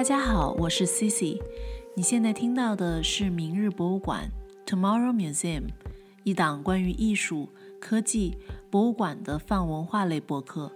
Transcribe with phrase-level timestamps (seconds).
[0.00, 1.38] 大家好，我是 Cici。
[1.94, 4.30] 你现在听到的是《明日博物馆》
[4.66, 5.64] （Tomorrow Museum），
[6.24, 8.38] 一档关于艺术、科技、
[8.70, 10.72] 博物馆的泛文化类博客。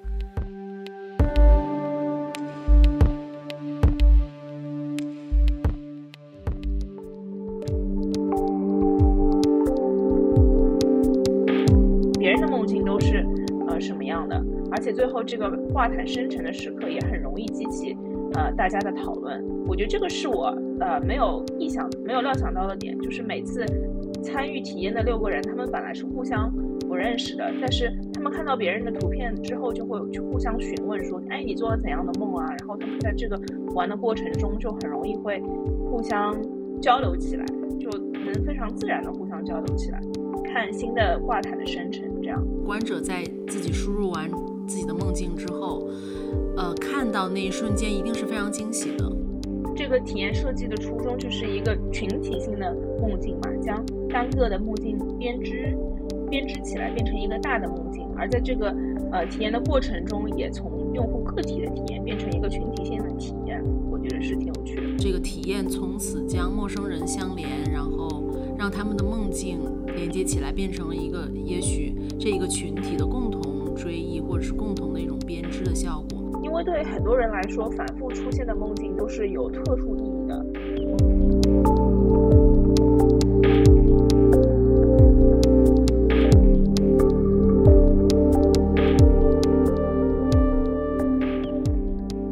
[12.19, 13.27] 别人的梦境都是
[13.69, 14.37] 呃什么样的，
[14.71, 17.97] 而且最后这个画坛生成的时刻也很容易激起
[18.35, 19.43] 呃大家的讨论。
[19.67, 23.65] 我觉得这个是我呃没有意想、没有料想到的点，就是每次
[24.23, 26.53] 参与体验的六个人，他们本来是互相
[26.89, 33.41] 不认识的，但是他们看到别人的图片之后，就会去互相询问说：“哎，你做了怎样的梦啊？”然后他们在这个
[33.75, 35.41] 玩的过程中，就很容易会
[35.91, 36.37] 互相
[36.81, 37.45] 交流起来，
[37.81, 40.01] 就能非常自然的互相交流起来，
[40.45, 42.05] 看新的挂毯的生成。
[42.23, 44.31] 这样，观者在自己输入完
[44.67, 45.89] 自己的梦境之后，
[46.57, 49.11] 呃，看到那一瞬间一定是非常惊喜的。
[49.77, 55.77] 这个体验设计的初衷就是一个群体性的梦境嘛，将单个的梦境编织
[56.31, 58.07] 编织起来，变成一个大的梦境。
[58.17, 58.73] 而在这个
[59.11, 63.61] 呃体验的过程中，也从用户个体的体验变成一个群体性的体验，
[63.91, 64.83] 我觉得是挺有趣的。
[64.97, 68.23] 这个体验从此将陌生人相连，然后
[68.57, 69.59] 让他们的梦境
[69.97, 76.04] 连接起来，变成了一个也许这一个群体的共同追忆，或者是共同的一种编织的效果。
[76.65, 80.45] 对很多人来说，反复出现的梦境都是有特殊意义的。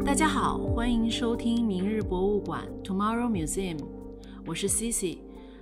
[0.03, 3.77] 大家好，欢迎收听明日博物馆 （Tomorrow Museum），
[4.47, 5.19] 我是 Cici。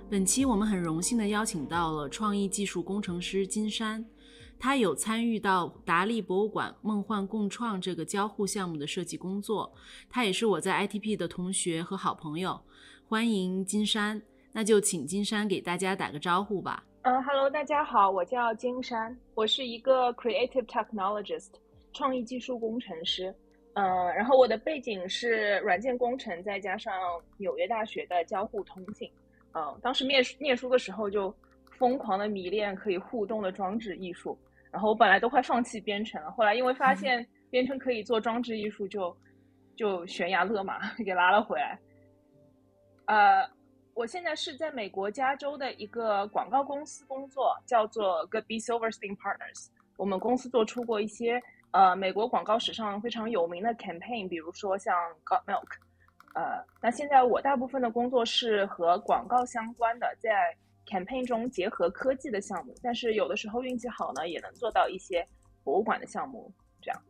[0.08, 4.04] 本期我们很荣幸的邀请到了创意技术工程师金山，
[4.62, 9.74] 他有参与到达利博物馆“梦幻共创”这个交互项目的设计工作，
[10.08, 12.56] 他也是我在 ITP 的同学和好朋友。
[13.08, 14.22] 欢迎金山，
[14.52, 16.84] 那就请金山给大家打个招呼吧。
[17.02, 21.48] 嗯哈喽，大家好，我叫金山，我是一个 creative technologist，
[21.92, 23.34] 创意技术工程师。
[23.74, 23.84] 嗯，
[24.14, 26.94] 然后我的背景是软件工程，再加上
[27.36, 29.10] 纽约大学的交互通信。
[29.54, 31.34] 嗯，当时念念书的时候就
[31.76, 34.38] 疯狂的迷恋可以互动的装置艺术，
[34.72, 39.16] 然后我本来都快放弃编程了，后来因为发现编程可以做装置艺术，就
[39.76, 41.78] 就悬崖勒马 给拉了回来。
[43.04, 43.46] 呃，
[43.94, 49.68] 我现在是在美国加州的一个广告公司工作，叫做 Goodby Silverstein Partners。
[49.98, 51.40] 我们公司做出过一些
[51.72, 54.94] 呃美国广告史上非常有名的 campaign，比如说像
[55.24, 55.68] Got Milk。
[56.34, 60.56] 呃，那现在我大部分的工作是和广告相关的，在
[60.86, 65.26] campaign 中结合科技的项目，但是有的时候运气好呢，也能做到一些
[65.62, 67.02] 博物馆的项目，这样。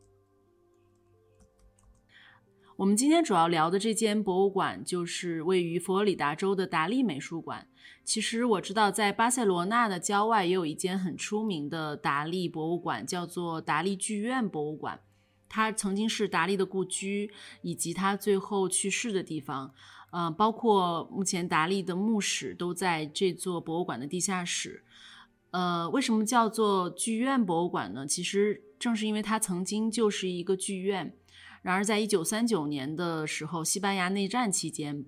[2.76, 7.68] 我们今天主要聊的这间博物馆就是位于佛罗里达州的达利美术馆。
[8.02, 15.00] 其实我知道，在巴塞罗那的郊外也有一间很出名的达利博物馆，叫做达利剧院博物馆。
[15.48, 19.72] 它曾经是达利的故居，以及他最后去世的地方。
[20.12, 24.84] 呃，包括目前达利的墓室都在这座博物馆的地下室。
[25.50, 28.06] 呃，为什么叫做剧院博物馆呢？
[28.06, 31.16] 其实正是因为它曾经就是一个剧院。
[31.62, 35.04] 然而，在一九三九年的时候，西班牙内战期间，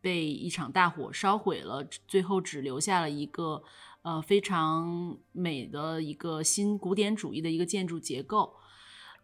[0.00, 3.62] 被一场大火烧毁了，最后只留下了一个
[4.02, 8.54] 呃非常美的一个新古典主义的一个建筑结构。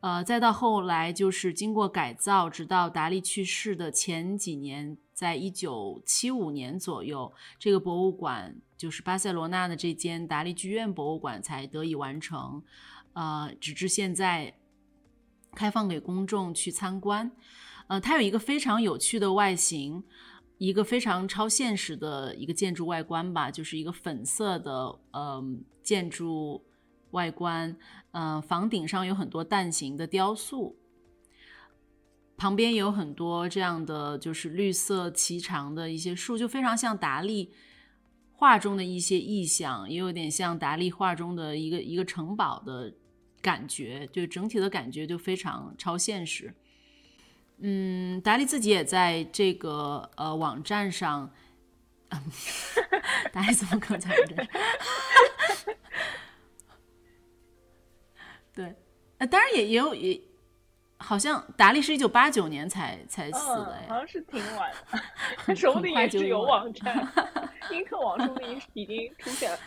[0.00, 12.62] 呃，再到后来就是经过改造，直到达利去世的前几年，在一九七五年左右，这个博物馆就是巴塞罗那的这间达利剧院博物馆才得以完成。
[13.12, 14.54] 呃，直至现在。
[15.52, 17.28] 开放给公众去参观，
[17.88, 20.00] 呃，它有一个非常有趣的外形，
[20.58, 25.44] 一个非常超现实的一个建筑外观吧，就是一个粉色的呃
[25.82, 26.64] 建筑
[27.10, 27.76] 外观，
[28.12, 30.76] 呃，房顶上有很多蛋形的雕塑，
[32.40, 37.52] 旁边有很多这样的就是绿色颀长的一些树，就非常像达利
[38.32, 42.94] 画中的一些意象，也有点像达利画中的一个一个城堡的。
[43.42, 46.52] 感觉就整体的感觉就非常超现实。
[47.60, 51.32] 嗯，达利自己也在这个呃网站上，
[53.32, 54.48] 达利怎么可能在网站？
[58.54, 58.74] 对，
[59.16, 60.20] 呃，当然也也有也，
[61.02, 64.70] 好像达利是一九八九年才才死的，好像是挺晚
[65.46, 67.08] 的， 说不定也是有网站，
[67.72, 69.58] 英特网说不定已经出现了。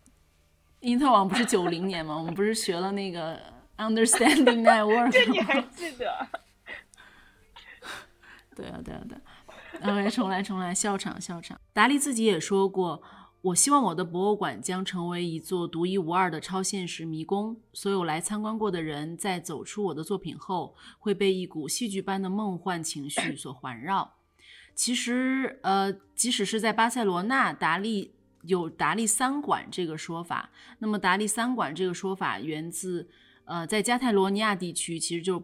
[0.80, 2.16] 因特网不是九零年吗？
[2.16, 3.38] 我们不是学了那个
[3.76, 5.12] Understanding Network？
[5.12, 6.26] 这你还记得？
[8.56, 9.18] 对啊，对啊，对。
[9.82, 11.60] OK，重来，重来，笑场，笑场。
[11.72, 13.02] 达利自己也说过。
[13.44, 17.60] 我希望我的博物馆将成为一座独一无二的超现实迷宫。
[17.74, 24.14] 所有来参观过的人，在走出我的作品后，会被一股戏剧般的梦幻情绪所环绕。
[24.74, 28.14] 其实，呃，即使是在巴塞罗那，达利
[28.44, 30.48] 有“达利三馆”这个说法。
[30.78, 33.10] 那么，“达利三馆”这个说法源自，
[33.44, 35.42] 呃，在加泰罗尼亚地区，其实就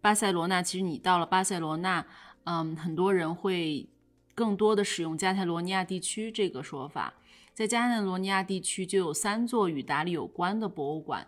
[0.00, 0.62] 巴塞罗那。
[0.62, 2.06] 其实你到了巴塞罗那，
[2.44, 3.88] 嗯，很多人会。
[4.36, 7.14] 更多的使用加泰罗尼亚地区这个说法，
[7.52, 11.26] 在加泰罗尼亚地区就有三座与达利有关的博物馆，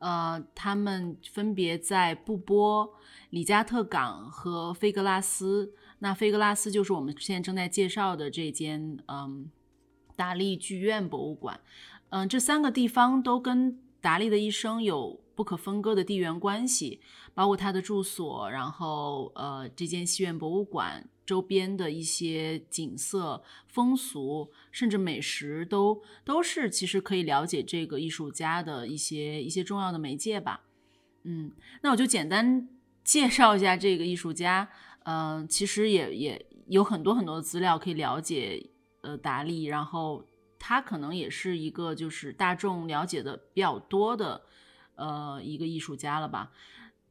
[0.00, 2.92] 呃，他们分别在布波、
[3.30, 5.72] 里加特港和菲格拉斯。
[6.00, 9.50] 那菲格拉斯就是我们现在正在介绍的这间，嗯，
[10.16, 11.60] 达利剧院博物馆。
[12.10, 17.00] 嗯，这三个地方都跟达利的一生有不可分割的地缘关系，
[17.32, 21.08] 包括他的住所，然后呃，这间戏院博物馆。
[21.24, 30.62] 周边的一些景色、风俗，甚至美食，都都是其实可以了解这个艺术家的一些一些重要的媒介吧。
[31.24, 31.52] 嗯，
[31.82, 32.66] 那我就简单
[33.04, 34.68] 介绍一下这个艺术家。
[35.04, 38.70] 嗯，其实也也有很多很多的资料可以了解。
[39.02, 40.24] 呃，达利，然后
[40.58, 44.42] 他可能也是一个就是大众了解的比较多的
[44.98, 46.52] 呃一个艺术家了吧。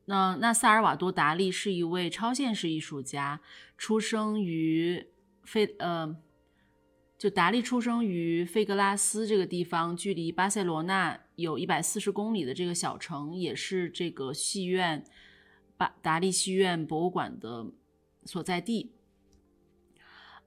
[0.05, 3.41] 那那萨尔瓦多·达利是一位超现实艺术家，
[3.77, 5.07] 出生于
[5.43, 6.15] 费呃，
[7.17, 15.03] 就达利出生于费格拉斯这个地方，距离巴塞罗那有一百四十公里的这个小城，也是这个戏院
[15.75, 17.67] 巴达利戏院博物馆的
[18.23, 18.93] 所在地。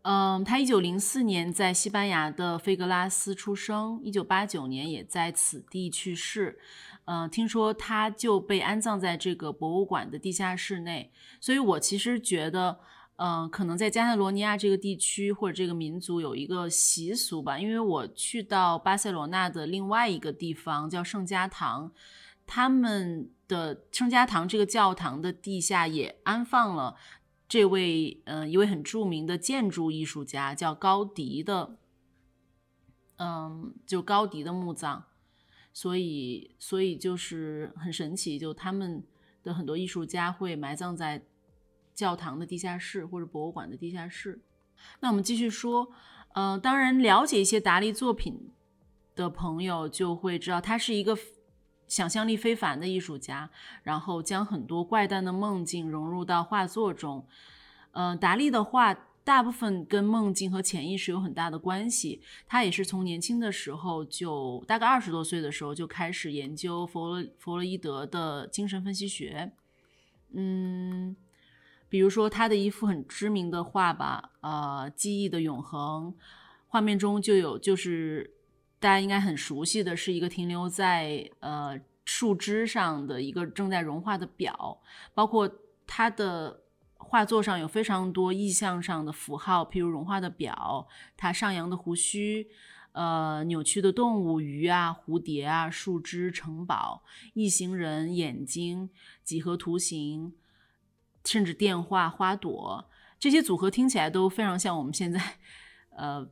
[0.02, 6.58] 嗯，他一九零四年在西班牙的费格拉斯出生，一九八九年也在此地去世。
[7.04, 11.10] 嗯，听说他就被安葬在这个博物馆的地下室内，
[11.40, 12.78] 所以我其实觉得，
[13.16, 21.90] 嗯，可能在加泰罗尼亚这个地区或者这个民族有一个习俗吧，因为我去到巴塞罗那的另外一个地方叫圣家堂，
[22.46, 26.94] 他们的圣家堂这个教堂的地下也安放了
[27.50, 31.76] 这位，嗯，一位很著名的建筑艺术家叫高迪的，
[33.16, 35.06] 嗯，就高迪的墓葬。
[35.72, 39.02] 所以，所以就是很神奇，就他们
[39.42, 41.24] 的很多艺术家会埋葬在
[41.92, 44.40] 教堂的地下室或者博物馆的地下室。
[45.00, 45.90] 那我们继续说，
[46.34, 48.52] 呃，当然了解一些达利作品
[49.16, 51.18] 的朋友就会知道，他是一个
[51.90, 53.50] 想象力非凡的艺术家，
[53.82, 57.26] 然后将很多怪诞的梦境融入到画作中。
[57.92, 58.96] 嗯，达利的画。
[59.22, 62.20] 大部分跟梦境和潜意识有很大的关系。
[62.48, 69.52] 他也是从年轻的时候就大概二十多岁的时候就开始研究弗洛弗洛伊德的精神分析学。
[70.32, 71.14] 嗯，
[71.88, 76.14] 比如说他的一幅很知名的画吧，呃，记忆的永恒，
[76.66, 78.32] 画面中就有就是
[78.80, 84.80] 大家应该很熟悉的是一个停留在呃树枝上的一个正在融化的表，
[85.14, 85.48] 包括
[85.86, 86.62] 它的。
[87.02, 90.86] 画作上有非常多意象上的符号，譬如融化的表，
[91.16, 92.46] 它上扬的胡须，
[92.92, 97.02] 呃，扭曲的动物，鱼啊，蝴蝶啊，树枝，城堡，
[97.32, 98.90] 异形人，眼睛，
[99.24, 100.34] 几何图形，
[101.24, 102.88] 甚至电话，花朵，
[103.18, 105.38] 这些组合听起来都非常像我们现在，
[105.96, 106.28] 呃，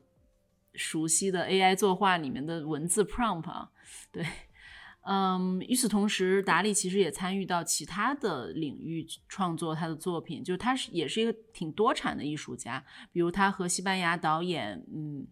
[0.79, 3.71] 熟悉的 AI 作画里面的文字 prompt 啊，
[4.11, 4.25] 对。
[5.11, 12.85] 嗯，与此同时，达利其实也参与到其他的领域创作他的作品，就是他是也是一个挺多产的艺术家。
[13.11, 15.27] 比如他和西班牙导演嗯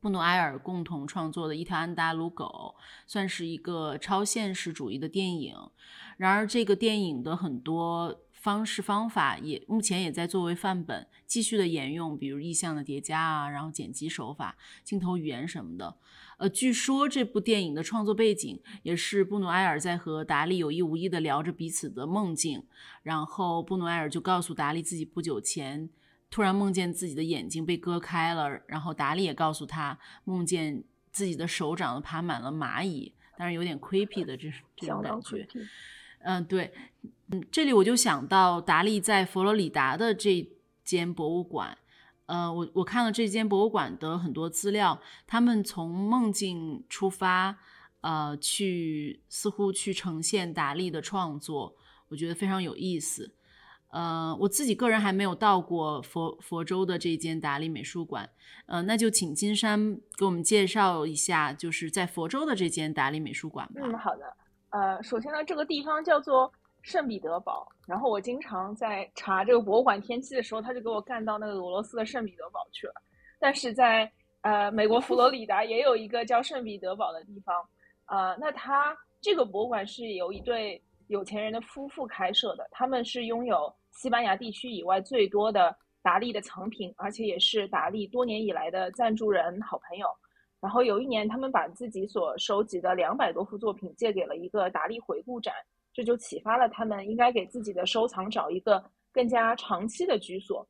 [0.00, 2.76] 布努埃尔共同创作的一条安达鲁狗，
[3.06, 5.54] 算是一个超现实主义的电影。
[6.16, 15.96] 然而，这个电影的很多方式方法也目前也在作为范本继续的沿用，比如意象的叠加啊，然后剪辑手法、镜头语言什么的。
[16.36, 22.62] 呃，据说这部电影的创作背景也是布努埃尔在和达利有意无意的聊着彼此的梦境，
[23.02, 25.88] 然后布努埃尔就告诉达利自己不久前
[26.28, 35.48] 突然梦见自己的眼睛被割开了，然后达利也告诉他梦见自己的手掌爬满了蚂蚁，当然有点 creepy 的这这种感觉。
[36.26, 36.72] 嗯，对，
[37.50, 40.48] 这里我就想到达利在佛罗里达的这
[40.84, 41.78] 间博物馆。
[42.26, 47.58] 呃，我我看了这间博物馆的很多资料，他们从梦境出发，
[48.00, 51.76] 呃，去似乎去呈现达利的创作，
[52.08, 53.34] 我觉得非常有意思。
[53.88, 58.28] 呃，我自己个人还没有到过佛佛州的这间达利美术馆，
[58.66, 63.82] 呃，那就请金山给我们介绍一下，就是在佛州的这间达利美术馆吧。
[63.84, 64.36] 嗯，好的。
[64.70, 66.52] 呃，首先呢，这个地方叫做
[66.84, 67.66] 圣彼得堡。
[67.88, 72.94] 然后我经常在查这个博物馆天气的时候，他就给我干到那个俄罗斯的圣彼得堡去了。
[73.40, 74.10] 但是在
[74.42, 77.56] 呃美国佛罗里达也有一个叫圣彼得堡的地方，
[78.06, 90.06] 呃，那它这个博物馆是由一对有钱人的夫妇开设的，他们是拥有西班牙地区以外最多的达利的藏品，而且也是达利多年以来的赞助人、好朋友。
[90.60, 95.52] 然后有一年，他们把自己所收集的两百多幅作品借给了一个达利回顾展，
[95.94, 100.66] 这就启发了他们应该给自己的收藏找一个更加长期的居所。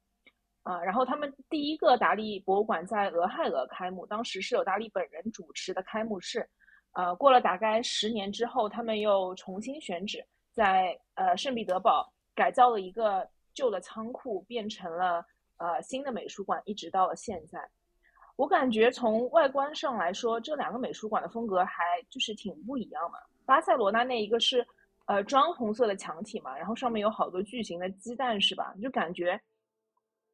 [0.63, 6.49] 啊，然后他们第一个达利博物馆在俄亥俄开幕，当时是有达利本人主持的开幕式。
[6.93, 15.23] 呃，过了大概十年之后，他们又重新选址，在呃圣彼得堡改造了一个旧的仓库，变成了
[15.59, 17.61] 呃新的美术馆，一直到了现在。
[18.37, 23.19] 我感觉从外观上来说，这两个美术馆的风格还就是挺不一样的。
[23.45, 24.67] 巴塞罗那那一个是，
[25.07, 28.75] 呃，砖红色的墙体嘛，然后上面有好多巨型的鸡蛋，是吧？
[28.83, 29.41] 就感觉，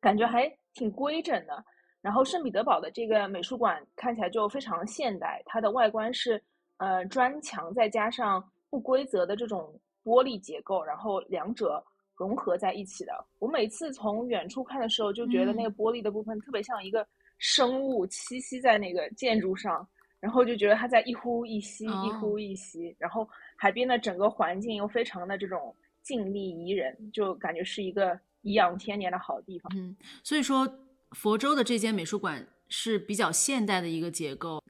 [0.00, 1.64] 感觉还挺规整的。
[2.00, 6.42] 然后圣彼得堡的这个美术馆看起来就非常现代，它的外观是，
[6.78, 11.84] 呃，砖墙再加上不规则的这种玻璃结构，然后两者
[12.16, 13.12] 融合在一起的。
[13.38, 17.06] 我每次从远处看的时候，就觉得那个玻璃的部分特别像一个。
[17.42, 19.88] 生物栖息在那个建筑上，
[20.20, 22.94] 然后就觉得它在一呼一吸，一呼一吸。
[22.98, 23.26] 然后
[23.60, 29.70] 海边的整个环境又非常的这种静谧宜人，就感觉是一个颐养天年的好地方。
[29.76, 30.78] 嗯，所以说
[31.10, 34.64] 佛州的这间美术馆是比较现代的一个结构，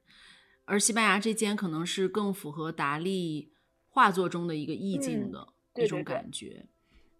[0.64, 3.52] 而西班牙这间可能是更符合达利
[3.90, 6.66] 画作中的一个意境的一种感觉。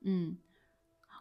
[0.00, 0.38] 嗯。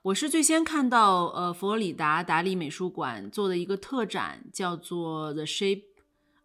[0.01, 5.83] 我是最先看到，呃，佛罗里达达利美术馆做的一个特展，叫做《The Shape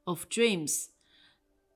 [0.03, 0.87] of Dreams》。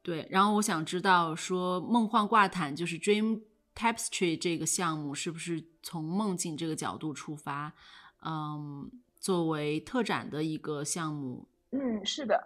[0.09, 3.43] 对，然后我想知道，说梦幻挂毯就是 Dream
[3.75, 7.75] Tapestry 这个项目，是不是从梦境这个角度出发，
[8.25, 11.47] 嗯，作为特展的一个项目？
[11.73, 12.43] 嗯，是的，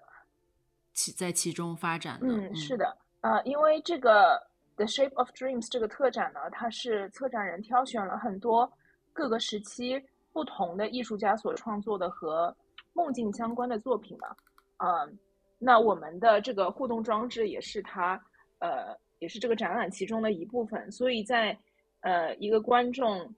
[0.93, 2.27] 其在其中发展的。
[2.27, 4.35] 嗯，是的，呃，因为这个
[4.75, 8.69] 《The Shape of Dreams》这个特展呢，它是策展人挑选了很多。
[9.13, 10.03] 各个时期
[10.33, 12.53] 不同的艺术家所创作的和
[12.93, 14.35] 梦境相关的作品嘛，
[14.79, 15.17] 嗯，
[15.65, 18.21] 那我们的这个互动装置也是它，
[18.59, 20.91] 呃，也是这个展览其中的一部分。
[20.91, 21.57] 所以在
[22.01, 23.33] 呃一个观众，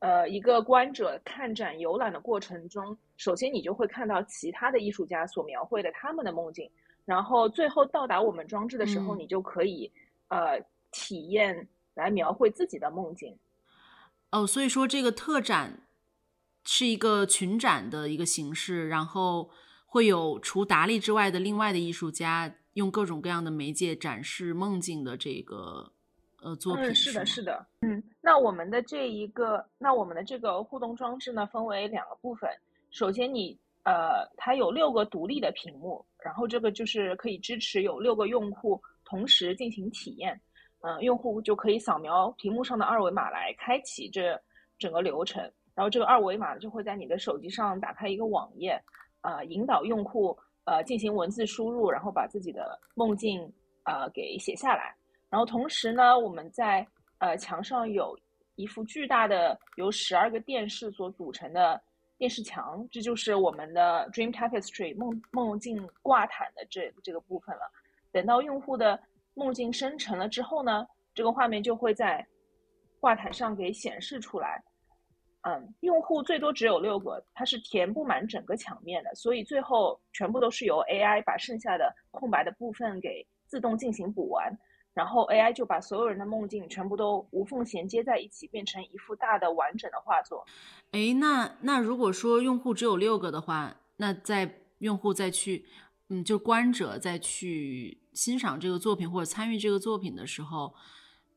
[0.00, 6.68] 呃一个观者看展游览的过程中，首先你就会看到其他的艺术家所描绘的他们的梦境，
[7.04, 9.88] 然后最后到达我们装置的时候，你就可以
[10.30, 10.60] 呃
[10.90, 13.38] 体验来描绘自己的梦境。
[14.32, 15.86] 哦，所以说这个特展
[16.64, 19.50] 是一个群展的一个形式，然后
[19.92, 25.90] 会有除达利之外的另外的艺术家用各种各样的媒介展示梦境的这个
[26.40, 26.94] 呃作品。
[26.94, 32.48] 是的，是的，嗯，那我们的这一个，那我们的这个互动装置呢，分为两个部分。
[32.92, 40.40] 首先，你呃，它有六个独立的屏幕，然后这个就是可以支持有六个用户同时进行体验。
[40.82, 44.40] 嗯，用户就可以扫描屏幕上的二维码来开启这
[44.78, 45.42] 整个流程，
[45.74, 48.80] 然后这个二维码就会在你的手机上打开一个网页，
[49.22, 53.40] 呃，引导用户呃进行文字输入，然后把自己的梦境
[53.84, 54.94] 呃给写下来。
[55.28, 56.86] 然后同时呢，我们在
[57.18, 58.18] 呃墙上有
[58.56, 61.80] 一幅巨大的由十二个电视所组成的
[62.18, 67.62] 电视墙，这就是我们的 Dream Tapestry 梦梦境挂毯的这这个部分了。
[68.12, 68.98] 等到用户的
[69.34, 72.26] 梦境生成了之后呢，这个画面就会在
[72.98, 74.62] 挂毯上给显示出来。
[75.42, 84.52] 嗯，用户最多只有六个，它是填不满整个墙面的，所以最后全部都是由 AI 把剩下的空白的部分给自动进行补完，
[84.92, 90.44] 然后 AI 就把所有人的梦境全部都无缝衔接在一起，变成一幅大的完整的画作。
[90.92, 95.66] 哎，那那如果说用户只有六个的话，那在用户再去，
[96.08, 97.98] 嗯，就观者再去。
[98.12, 100.74] 欣赏这个作品或者参与这个作品的时候，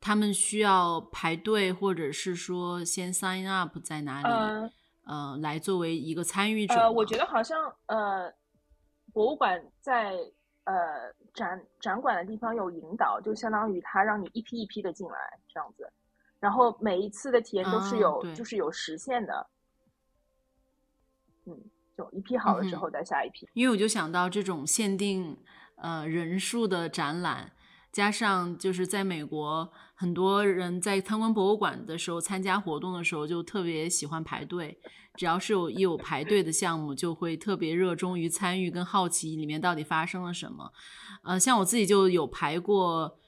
[0.03, 4.71] 他们需要排队，或者是说先 sign up 在哪里？
[5.05, 6.73] 呃，来作为一个参与者。
[6.75, 8.29] 呃，我觉得好像呃，
[9.13, 10.11] 博物馆在
[10.65, 10.75] 呃
[11.33, 15.15] 展展馆的地方有引导，就相当于他让你一批一批的进来
[15.47, 15.89] 这样子，
[16.41, 19.47] 然后每一次的体验都是有就是有实现的。
[21.45, 21.57] 嗯，
[21.97, 23.47] 就一批好了之后再下一批。
[23.53, 25.37] 因为我就想到这种限定。
[25.75, 27.51] 呃，人数的展览，
[27.93, 34.79] 加上就是在美国，很多人在参观博物馆的时候，参加活动的时候就特别喜欢排队。
[35.15, 40.71] 只要是有一有排队的项目，就会特别热衷于参与跟好奇里面到底发生了什么。
[41.23, 43.19] 呃，像我自己就有排过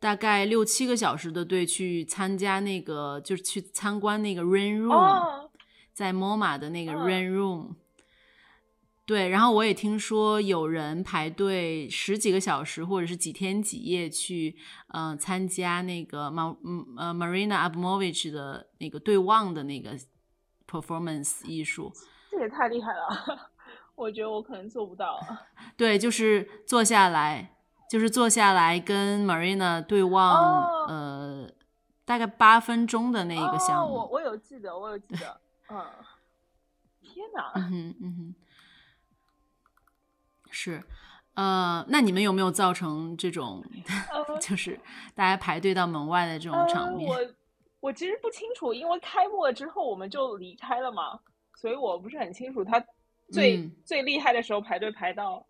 [0.00, 5.50] 大概六七个小时的队去参加那个，就是去参观那个 Rain Room，、哦，
[5.94, 7.76] 在 MoMA 的那个嗯 Rain Room。
[9.08, 14.54] 对，然后我也听说有人排队十几个小时，或者是几天几夜去，
[14.88, 19.98] 呃，参加那个 Ma 嗯呃 Marina Abramovich 的那个对望的那个
[20.70, 21.90] performance 艺术。
[22.30, 23.50] 这也太厉害了，
[23.96, 25.18] 我觉得我可能做不到。
[25.78, 27.56] 对，就是坐下来，
[27.90, 31.50] 就是坐下来跟 Marina 对望，哦呃，
[32.04, 33.94] 大概八分钟的那一个项哦、目。
[33.94, 35.40] 我我有记得，我有记得，
[35.72, 35.80] 嗯，
[37.00, 38.34] 天哪，嗯哼，嗯哼，
[40.60, 40.82] 是，
[41.34, 43.64] 呃，那你们有没有造成这种，
[44.10, 44.80] 呃 就是
[45.14, 47.08] 大家排队到门外的这种场呃，面？
[47.08, 47.16] 我
[47.78, 51.20] 我其实不清楚，因为开幕了之后我们就离开了嘛，
[51.54, 52.84] 所以我不是很清楚他
[53.30, 55.46] 最、嗯最厉害的时候排队排到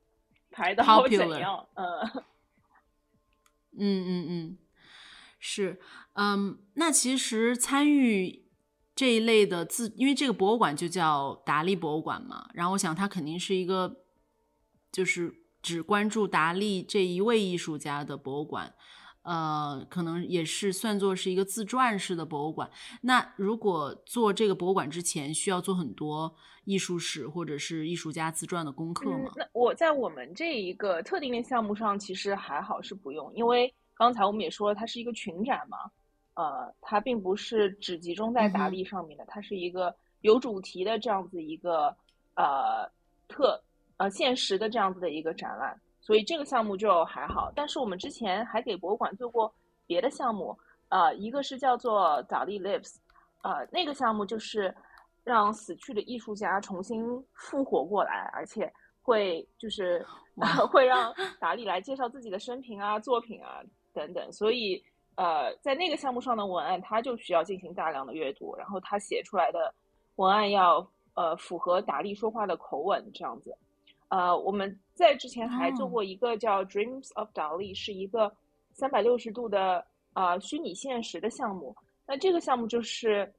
[0.51, 1.87] 排到 怎样，嗯。
[3.81, 4.59] 嗯嗯嗯，
[5.39, 5.81] 是，
[6.15, 8.45] 嗯，那其实参与
[8.95, 14.05] 这一类的自，因为这个博物馆就叫达利博物馆嘛，然后我想它肯定是一个，
[14.93, 18.75] 就是只关注达利这一位艺术家的博物馆，
[19.23, 22.71] 呃，可能也是算作是一个自传式的博物馆。
[23.03, 29.33] 那如果做这个博物馆之前，需要做很多艺术史或者是艺术家自传的功课嗯吗，？
[29.37, 35.79] 那我在我们这一个特定的项目上，其实还好是不用，因为刚才我们也说了，它是一个群展嘛，
[36.35, 41.95] 呃，它并不是只集中在达利上面的，它是一个有主题的这样子一个
[42.35, 42.89] 呃
[43.29, 43.61] 特
[43.99, 47.53] 呃现实的这样子的一个展览，所以这个项目就还好。
[47.55, 49.53] 但是我们之前还给博物馆做过
[49.87, 50.57] 别的项目，
[50.89, 52.97] 呃，一个是叫做达利 Lives，
[53.43, 54.75] 呃，那个项目就是
[55.25, 60.05] 让死去的艺术家重新复活过来，而且会就是
[60.71, 63.61] 会让达利来介绍自己的生平啊、作品啊
[63.93, 64.33] 等等。
[64.33, 64.83] 所以
[65.17, 69.75] 呃，在那个项目上的文案，他就需要进行大量的阅读，然后他写出来的
[70.17, 73.53] 文案要呃符合达利说话的口吻这样子。
[74.09, 78.35] 呃，我们在之前还做哦过一个叫 Dreams of Dali，是一个
[78.73, 81.77] 三百六十度的呃虚拟现实的项目。
[82.07, 83.33] 那这个项目就是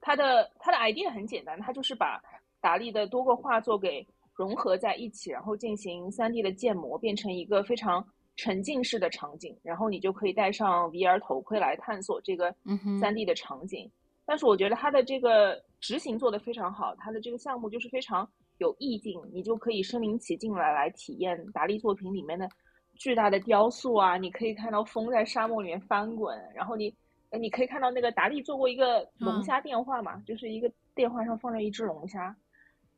[0.00, 2.20] 它的它的 idea 很简单，它就是把
[2.60, 8.06] 达利的多个画作给融合在一起，然后进行 3D 的建模，变成一个非常
[8.36, 13.90] 沉浸式的场景，然后你就可以戴上 VR 头盔来探索这个嗯哼 3D 的场景。
[14.24, 22.48] 但是我觉得它的这个执行做得非常好，它的这个项目就是非常有意境，你就可以身临其境来来体验达利作品里面的
[22.94, 26.94] 巨大的雕塑啊，你可以看到风在沙漠里面翻滚，然后你
[27.30, 32.36] 呃你可以看到那个达利做过一个龙嗯虾电话嘛，就是一个电话上放着一只龙虾，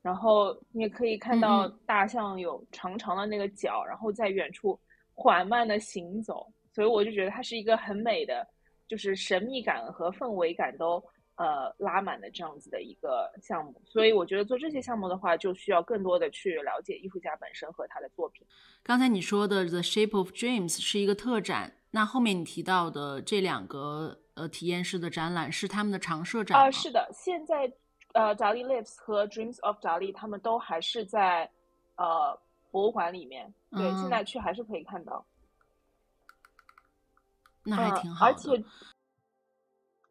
[0.02, 4.78] 然后你也可以看到大象有长长的那个脚，然后在远处
[5.14, 8.46] 缓慢的行走，所以我就觉得它是一个很美的，
[8.88, 11.02] 就是神秘感和氛围感都
[11.36, 13.80] 呃拉满的这样子的一个项目。
[13.84, 18.46] 所以我觉得做这些项目的话，就需要更多的去了解艺术家本身和他的作品。
[18.82, 26.70] 刚才你说的《The Shape of Dreams》是一个特展，那后面你提到的这两个呃体验式的展览是他们的常设展啊、吗？
[26.70, 27.72] 是的，现在
[28.12, 31.50] 呃，Dali Lives 和 Dreams of Dali 他们都还是在
[31.96, 32.38] 呃
[32.70, 35.24] 博物馆里面，对，嗯现在去还是可以看到。
[37.64, 38.32] 那还嗯挺好的。
[38.32, 38.64] 而且，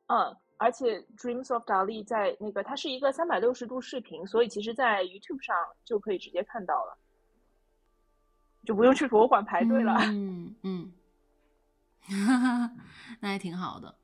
[0.07, 6.97] 嗯，而且 Dreams of Dali 在那个它是一个三百六十度视频，所以其实在 YouTube 上就可以直接看到了，
[8.63, 9.97] 就不用去博物馆排队了。
[10.03, 10.93] 嗯嗯，
[13.19, 13.95] 那还挺好的。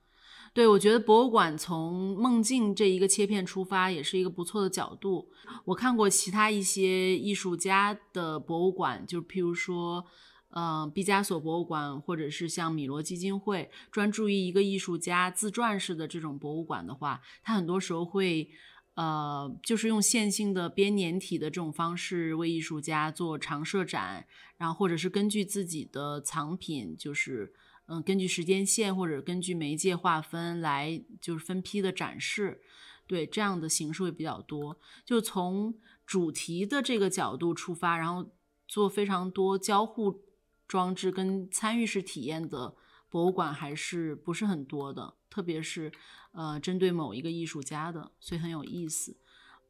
[0.54, 5.30] 对，我觉得博物馆从梦境这一个切片出发，也是一个不错的角度。
[5.64, 10.06] 我看过其他一些艺术家的博物馆，就譬如说，
[10.50, 18.50] 呃，毕加索博物馆，或者是像米罗基金会，专注于一个艺术家自传式的这种博物馆的话，它很多时候会。
[18.96, 27.54] 呃，就是用线性的编年体的这种方式为艺术家做常设展，然后或者是根据自己的藏品，就是
[27.86, 32.60] 嗯，根据时间线或者根据媒介划分来就是分批的展示，
[33.08, 34.78] 对这样的形式会比较多。
[35.06, 38.30] 就从主题的这个角度出发，然后
[38.68, 40.20] 做非常多交互
[40.70, 42.74] 装置跟参与式体验的
[43.10, 45.92] 博物馆还是不是很多的，特别是
[46.32, 49.18] 呃针对某一个艺术家的，所以很有意思。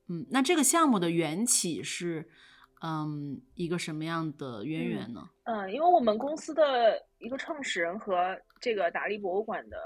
[0.08, 2.30] 嗯，那这个项目的缘起是
[2.82, 5.30] 嗯一个什么样的渊源呢？
[5.44, 9.78] 嗯，因为我们公司的一个创始人和这个达利博物馆的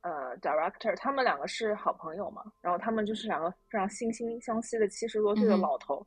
[0.00, 6.04] 呃 director，他们两个是好朋友嘛，然后他们就是两个非常惺惺相惜的七十多岁的老头，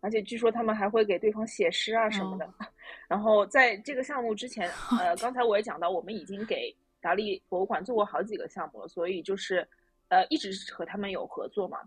[0.00, 2.48] 而且据说他们还会给对方写诗啊什么的。
[3.08, 9.66] 然后在这个项目之前， 呃，刚才我也讲到，我们已经给达利博物馆做过好几个项目了，所以就是
[10.08, 11.78] 呃一直和他们有合作嘛。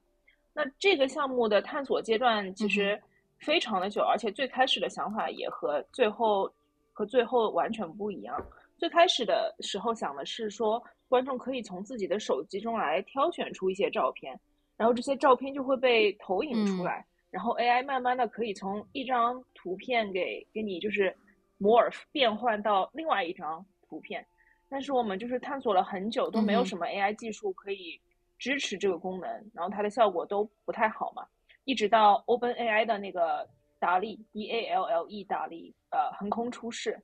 [0.53, 3.01] 那这个项目的探索阶段其实
[3.37, 6.51] 非常的久，而且最开始的想法也和最后
[6.91, 8.43] 和最后完全不一样。
[8.77, 14.37] 最开始的时候想的是说，观众可以从自己的手机中来挑选出一些照片，
[14.77, 17.05] 然后这些照片就会被投影出来。
[17.31, 21.15] 然后 AI 慢慢的可以从一张图片给给你就是
[21.59, 24.25] morph 变换到另外一张图片，
[24.67, 27.99] 但是我们就是探索了很久都没有什么 AI 技术可以
[28.37, 31.27] 支持这个功能，然后它的效果都不太好嘛，
[31.65, 36.99] 一直到 OpenAI 的那个达利 D A L L E 达利呃横空出世，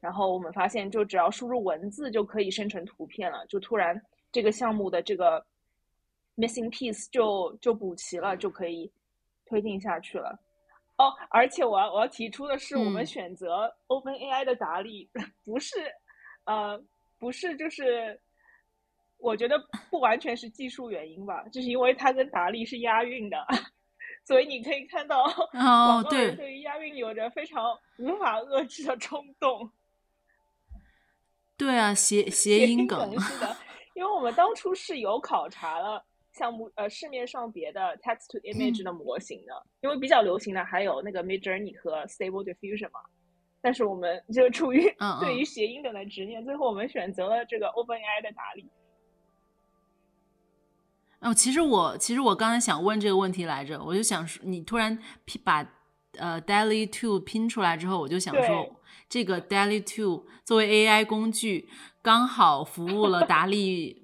[0.00, 3.98] 然后我们发现就只要输入文字就可以生成图片了，就突然
[4.30, 5.44] 这个项目的这个
[6.36, 8.90] missing piece 就就补齐了，就可以。
[9.52, 10.38] 推进下去了，
[10.96, 15.06] 哦，而且我要我要提出的是，我们选择 Open AI 的达利
[15.44, 15.76] 不是，
[16.44, 16.82] 呃，
[17.18, 18.18] 不是，就是
[19.18, 23.46] 我觉得不完全是技术原因吧，就是因为它跟达利是押韵的，
[24.24, 29.70] 所以你可以看到，哦，对，对于押韵有着非常无法遏制的冲动。
[31.58, 33.54] 对啊，谐谐音梗是的，
[33.92, 36.02] 因为我们当初是有考察了。
[36.32, 43.00] 项目呃，市面上别的 text to image 的模型的，因为比较流行的还有那个 Mid Journey 和 Stable Diffusion 嘛。
[43.60, 48.68] 但是我们就出于 对于谐音梗的执念，最后我们选择了这个 OpenAI 的达利。
[51.20, 55.64] 哦，其实我其实我刚才想问这个问题来着，我就想说，你突然拼把
[56.18, 61.68] 呃 Daily Two 拼出来之后，我就想说，这个 Daily Two 作为 AI 工具，
[62.00, 64.01] 刚好服务了达利。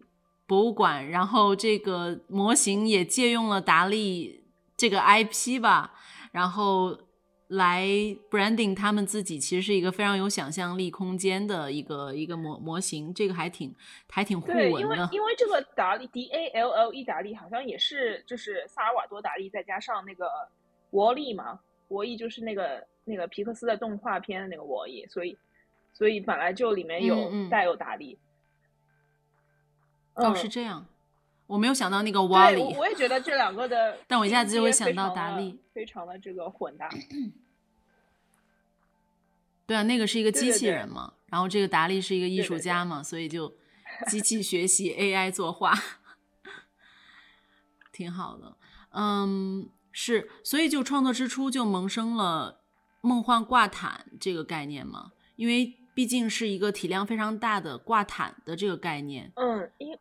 [0.49, 4.43] 博物馆，然后这个模型也借用了达利
[4.79, 5.93] 这个 IP 吧，
[6.33, 6.99] 然后
[7.49, 7.87] 来
[8.31, 13.75] branding 他们自己，其实是一个非常有想象力空间的一个一个模模型，这个还挺
[14.09, 14.81] 还挺互文的。
[14.81, 20.31] 因为因为这个达利 D A L L E 达利好像也是就是萨尔瓦多达利再加上那个
[20.93, 25.37] 沃利嘛，沃利就是那个那个皮克斯的动画片的那个沃利，所以
[25.93, 28.19] 所以本来就里面有带有达利。
[30.19, 30.87] 哦，是这样，
[31.47, 32.61] 我没有想到那个瓦里。
[32.77, 36.89] 我也觉得这两个的， 但我一下子就会想到达利，非常的这个混搭。
[39.67, 43.55] 对啊，那个是一个机器人嘛，然后这个达利是一个艺术家嘛，所以就
[44.09, 45.73] 机器学习 AI 作画，
[47.93, 48.57] 挺好的。
[48.91, 52.63] 嗯，是，所以就创作之初就萌生了
[53.03, 59.31] 梦幻挂毯这个概念嘛，因为毕竟是一个体量非常大的挂毯的这个概念。
[59.37, 59.97] 嗯，因。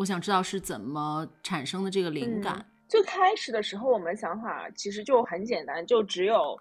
[0.00, 2.64] 我想知道是怎么产生的这个灵感。
[2.88, 6.58] 最开始的时候，我们想法其实就很简单，就只有，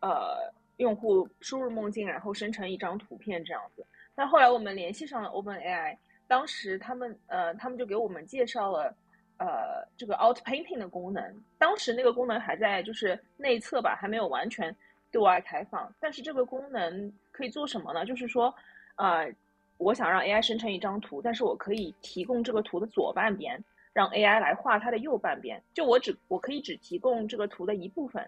[0.00, 3.82] 呃，用户输入梦境，然后生成一张图片这样子。
[4.14, 5.96] 但后来我们联系上了 OpenAI，
[6.28, 8.94] 当时他们呃，他们就给我们介绍了
[9.38, 11.42] 呃这个 Out Painting 的功能。
[11.56, 14.76] 当时那个功能还在就是内测吧，还没有完全
[15.10, 15.90] 对外开放。
[15.98, 18.04] 但是这个功能可以做什么呢？
[18.04, 18.54] 就是说，
[18.96, 19.32] 呃。
[19.82, 25.62] 我想让 AI 生成一张图，但是我可以提供这个图的左半边，让 AI 来画它的右半边。
[25.74, 28.22] 就我只我可以只提供这个图的一部分，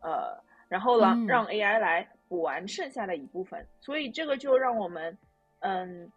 [0.00, 3.66] 呃，然后呢让 AI 来补完剩下的一部分。
[3.80, 5.18] 所以这个就让我们，
[5.60, 6.10] 嗯，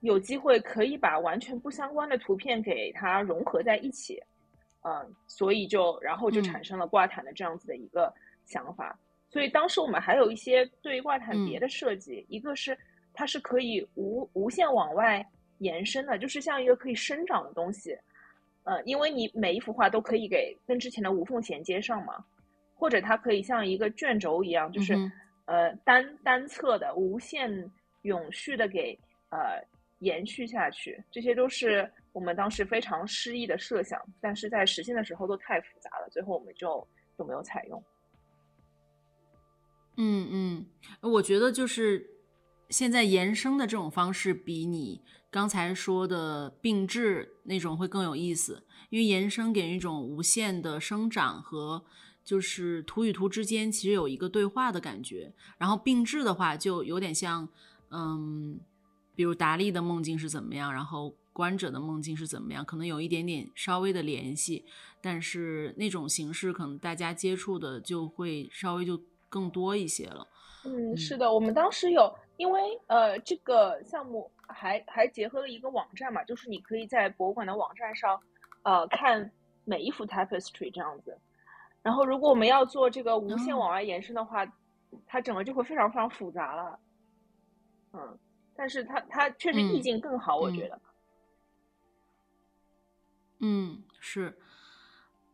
[0.00, 4.22] 有机会可以把完全不相关的图片给它融合在一起，
[4.82, 8.12] 嗯，所以就然后就产生了挂毯的这样子的一个
[8.44, 8.98] 想法。
[9.30, 12.76] 所以当时我们还有一些对于挂毯别的设计，一个是。
[13.12, 15.24] 它是可以无无限往外
[15.58, 17.98] 延伸的，就是像一个可以生长的东西，
[18.62, 22.24] 呃，因为你每一幅画都可以给跟之前的无缝衔接上嘛，
[22.76, 24.94] 或者它可以像一个卷轴一样，就是
[25.46, 27.50] 呃单单侧的无限
[28.02, 28.96] 永续的给
[29.30, 29.60] 呃
[29.98, 36.86] 延续下去，这些都是我们当时非常诗意的设想，但是在实现的时候都太复杂了，最后我们就
[37.18, 37.82] 就没有采用。
[39.96, 40.66] 嗯嗯，
[41.12, 42.17] 我觉得就是。
[42.70, 45.00] 现在延伸的这种方式比你
[45.30, 51.84] 刚才说的并置那种会更有意思，因为延伸给人一种无限的生长和
[52.24, 57.48] 就是图与图之间其实有一个对话的感觉，然后并置的话就有点像，
[57.90, 58.60] 嗯，
[59.14, 64.66] 比如达利的梦境是怎么样，然后观者的梦境是怎么样，可能有一点点稍微的联系，
[65.00, 70.26] 但是那种形式可能大家接触的就会稍微就更多一些了。
[70.64, 72.14] 嗯，是的，我们当时有。
[72.38, 78.18] 因为呃，这个项目还还结合了一个网站嘛，就是你可以在博物馆的网站上，
[78.62, 79.30] 呃，看
[79.64, 81.18] 每一幅 tapestry 这样子。
[81.82, 84.46] 然后如果我们要做这个无限往外延伸的话，
[85.04, 86.78] 它整个就会非常非常复杂了。
[87.92, 88.18] 嗯，
[88.54, 90.80] 但是它它确实意境更好，我觉得。
[93.40, 94.38] 嗯，是，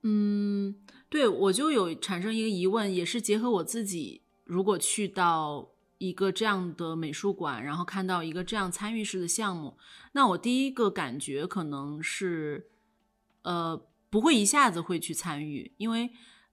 [0.03, 0.75] 嗯，
[1.11, 9.77] 对我就有产生一个疑问，也是结合我自己，如果去到一个这样的美术馆，然后看到一个这样参与式的项目，
[10.13, 12.69] 那我第一个感觉可能是，
[13.43, 16.11] 呃，不会一下子会去参与，因为，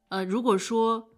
[0.09, 1.09] 呃，如果说。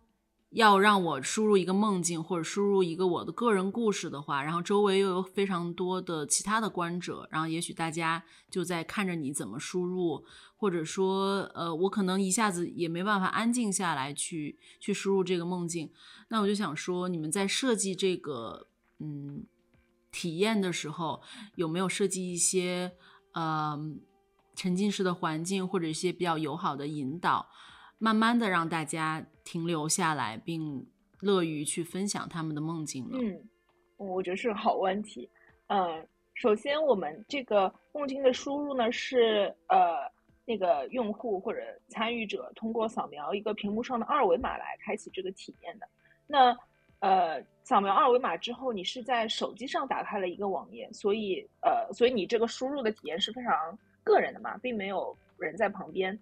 [0.54, 10.24] 要让我输入一个梦境，或者输入一个我的个人故事的话，然后周围又有非常多的其他的观者，然后也许大家就在看着你怎么输入，
[10.64, 15.92] 或者说，呃，我可能一下子也没办法安静下来去去输入这个梦境。
[16.30, 18.68] 那我就想说，你们在设计这个
[19.00, 19.44] 嗯
[20.10, 21.22] 体验的时候，
[21.56, 22.94] 有没有设计一些
[23.34, 23.78] 呃
[24.56, 27.50] 沉浸式的环境，或者一些比较友好的引导？
[27.98, 30.88] 慢慢的让大家停留下来，并
[31.20, 33.18] 乐于去分享他们的梦境呢。
[33.20, 33.50] 嗯，
[33.98, 35.30] 我觉得是个好问题。
[35.68, 40.10] 嗯，首先我们这个梦境的输入呢，是呃
[40.46, 45.88] 那个用户或者参与者通过扫描一个屏幕上的二维码来开启这个体验的。
[46.28, 46.58] 那
[47.00, 56.18] 呃扫描二维码之后，你是在手机上打开了一个网页，所以呃所以你这个输入的体验是非常个人的嘛，并没有人在旁边。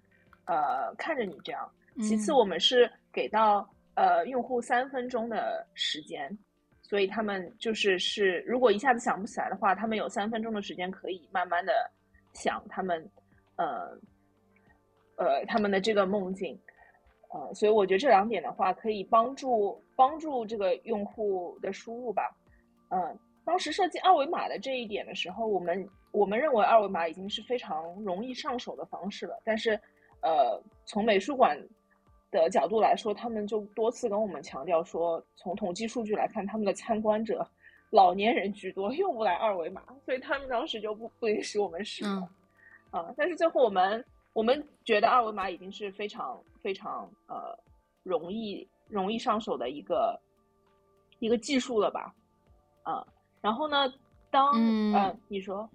[0.45, 1.71] 呃，看着你这样。
[2.01, 6.35] 其次，我们是给到呃用户三分钟的时间，
[6.81, 11.89] 所以他们就是是，如果一下子想不起来的话，他们有三分钟的时间可以慢慢的
[12.33, 13.07] 想他们
[13.55, 13.95] 呃
[15.17, 16.59] 呃他们的这个梦境。
[17.33, 22.29] 呃，所以我觉得这两点的话，可以帮助帮助这个用户的输入吧。
[22.89, 29.79] 嗯，当时设计二维码的这一点的时候，我们我们认为二维码已经是非常容易上手的方式了，但是。
[30.23, 31.59] 呃，从美术馆
[32.29, 37.43] 的角度来说，他们就多次跟我们强调说，从统计数据来看，他们的参观者
[37.89, 42.29] 老年人居多，用不来二维码，所以他们当时就不不允许我们使用。
[42.91, 47.57] 啊，但是最后我们我们觉得二维码已经是非常非常呃
[48.03, 50.19] 容易容易上手的一个
[51.19, 52.13] 一个技术了吧？
[52.83, 53.05] 啊，
[53.41, 53.91] 然后呢，
[54.29, 55.69] 当嗯你说。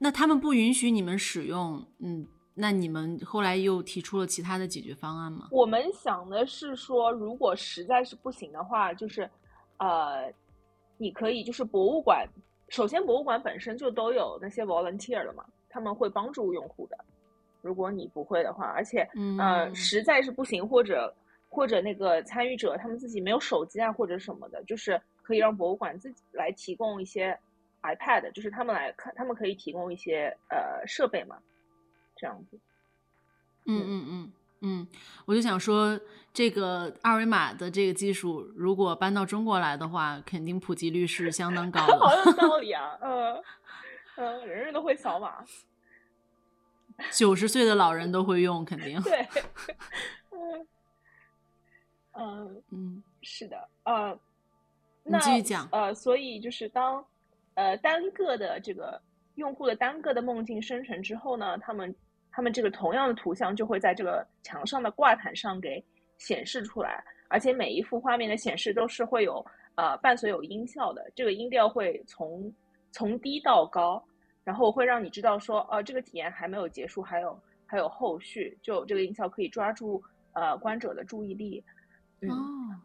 [0.00, 5.48] 那他们不允许你们使用，嗯，那你们后来又提出了其他的解决方案吗？
[5.50, 9.28] 我们想的是说，如果实在是不行的话，就是，
[9.78, 10.32] 呃，
[10.98, 12.24] 你可以就是博物馆，
[12.68, 16.98] 首先博物馆本身就都有那些 volunteer 了嘛，他们会帮助用户的。
[17.62, 21.14] 如果你不会的话，而且，呃，实在是不行，或者
[21.48, 27.38] 或者那个参与者他们自己没有手机啊或者什么的，就是可以让博物馆自己来提供一些。
[27.80, 31.38] iPad 就是他们来看，他们可以提供一些呃设备嘛，
[32.16, 32.58] 这样子。
[33.66, 34.86] 嗯嗯嗯嗯，
[35.26, 35.98] 我就想说，
[36.34, 41.96] 这个二维码的这个技术，如果搬到中国来的话，肯定普及率是相当高的。
[42.02, 43.40] 好有道理啊，嗯
[44.18, 45.44] 嗯，人人都会扫码，
[47.12, 49.00] 九十岁的老人都会用，肯定。
[49.02, 49.26] 对，
[50.32, 50.66] 嗯
[52.12, 54.18] 嗯嗯，是的，呃，
[55.04, 55.68] 那继续讲。
[55.72, 57.04] 呃，所以就是当。
[57.54, 59.02] 呃，单个的这个
[59.34, 61.92] 用户的单个的梦境生成之后呢，他们
[62.30, 65.84] 他们这个同样的图像就会在这个墙上的挂毯上给
[66.18, 72.54] 显示出来，而且每一幅画面的显示都是会有呃伴随有音效的，这个音调会从
[72.92, 74.00] 从低到高，
[74.48, 81.62] 然后我会让你知道说，呃，这个体验还没有结束，还有还有后续，就这个音效可以抓住呃观者的注意力。
[82.22, 82.30] 嗯，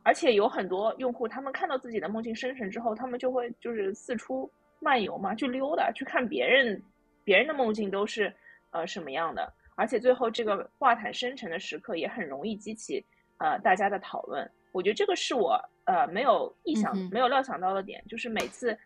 [0.04, 4.52] 而且有很多用户，他们看到自己的梦境生成之后，他们就会就是四处。
[4.86, 6.84] 漫游嘛，去溜达，去看别人，
[7.24, 8.30] 别人的梦境都是
[8.72, 9.50] 呃什么样的？
[9.76, 13.02] 而且最后这个画毯生成的时刻也很容易激起
[13.38, 14.46] 呃大家的讨论。
[14.74, 18.78] 我觉得这个是我呃没有意想、没有料想到的点，就是每次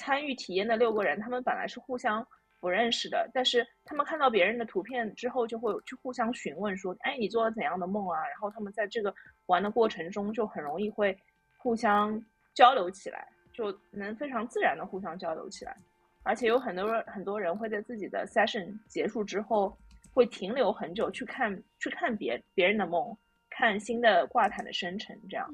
[0.00, 2.26] 参与体验的六个人，他们本来是互相
[2.58, 9.14] 不认识的，但是他们看到别人的图片之后，就会去互相询问说：“哎，你做了怎样的梦啊？”然后他们在这个
[9.46, 11.14] 玩的过程中，就很容易会
[11.58, 12.18] 互相
[12.54, 13.28] 交流起来。
[13.52, 15.76] 就能非常自然的互相交流起来，
[16.22, 19.76] 而且有很多人很多人会在自己的 session 结束之后，
[20.14, 23.14] 会停留很久去看去看别别人的梦，
[23.50, 25.46] 看新的挂毯的生成，这样。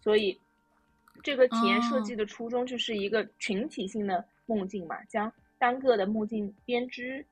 [0.00, 0.40] 所以
[1.22, 7.24] 这个体验设计的初衷就是一个群体性的梦境嘛，将单个的梦境编织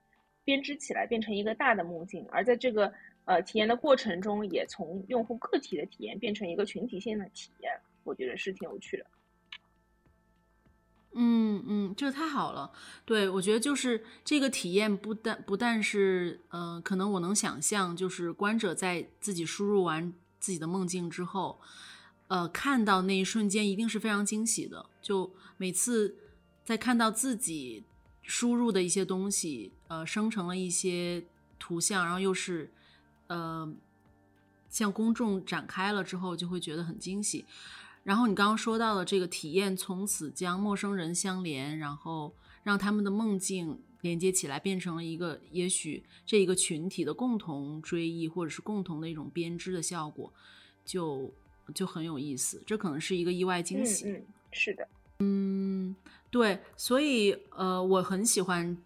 [0.44, 2.26] 编织起来，变成一个大的梦境。
[2.30, 2.92] 而在这个
[3.24, 7.72] 呃体验的过程中，也从用户个体的体验变成一个群体性的体验，
[8.04, 9.06] 我觉得是挺有趣的。
[11.12, 12.70] 嗯嗯，这个太好了。
[13.04, 21.60] 对我觉得就是这个体验不但不但是呃，可能我能想象，就是观者在自己输入完自己的梦境之后，
[22.30, 24.86] 呃，看到那一瞬间一定是非常惊喜的。
[25.02, 26.14] 就每次
[26.64, 27.82] 在看到自己
[28.22, 31.24] 输入的一些东西，呃，生成了一些
[31.58, 32.72] 图像，然后又是
[33.26, 33.74] 呃
[34.68, 37.44] 向公众展开了之后，就会觉得很惊喜。
[38.04, 50.32] 然后你刚刚说到的这个体验，从此将陌生人相连，然后让他们的梦境连接起来，变成了一个也许这一个群体的共同追忆，或者是共同的一种编织的效果，
[50.84, 51.34] 就
[51.72, 52.62] 就很有意思。
[52.66, 54.10] 这可能是一个意外惊喜。
[54.10, 54.88] 嗯，是的。
[55.20, 55.94] 嗯，
[56.30, 58.76] 对，所以呃，我很喜欢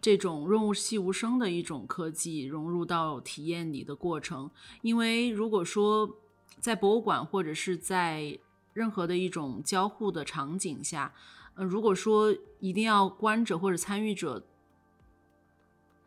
[0.00, 4.50] 这种润物细无声的一种科技融入到体验里的过程，
[4.82, 6.18] 因为如果说
[6.60, 8.38] 在博物馆或者是在
[8.72, 11.14] 任何的一种交互的场景下，
[11.54, 14.44] 呃，如果说一定要观者或者参与者，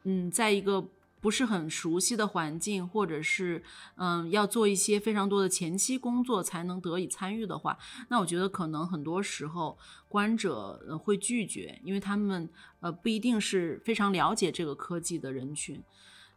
[0.03, 0.85] 嗯，在一个
[1.27, 3.61] 不是很熟悉的环境，或者是
[3.95, 15.83] 嗯要做一些非常多的前期工作才能得以参与的话，那我觉得可能很多时候观者会拒绝，因为他们呃不一定是非常了解这个科技的人群。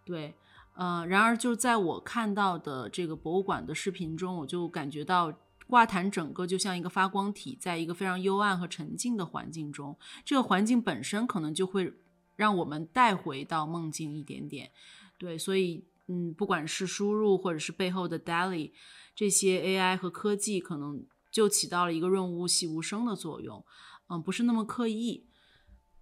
[0.04, 0.34] 对，
[0.74, 5.32] 呃，然而就在我看到的这个博物馆的视频中，我就感觉到
[5.68, 11.94] 挂毯整个就像一个发光体，在一个非常幽暗和沉静的环境中，这个环境本身可能就会。
[12.40, 14.72] 让我们带回到梦境一点点，
[15.18, 18.72] 对，所以嗯，不管是输入或者是背后的 DALI
[19.14, 23.62] 这些 AI 和科技，可能就起到了一个润物细无声的作用，
[24.08, 25.26] 嗯，不是那么刻意，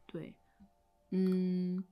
[0.06, 0.36] 对，
[1.10, 1.82] 嗯，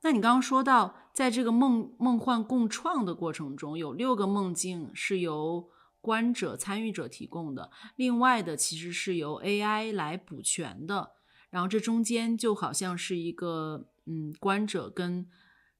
[0.00, 11.12] 那你刚刚说到，在这个梦梦幻共创的过程中，有六个梦境是由观者参与者提供的，另外的其实是由 AI 来补全的，
[11.50, 13.86] 然后这中间就好像是一个。
[14.06, 15.28] 嗯，观者跟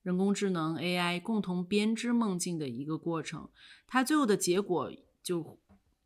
[0.03, 3.51] 人工智能 AI 共同编织梦境的一个过程，
[3.87, 4.91] 它最后的结果
[5.23, 5.59] 就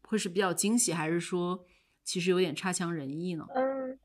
[0.03, 1.65] 会是比较惊喜，还是说
[2.05, 3.47] 其实有点差强人意呢？
[3.55, 3.99] 嗯，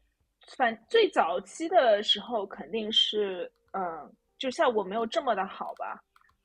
[0.58, 6.02] 反最早期的时候肯定是，嗯，就效果没有这么的好吧？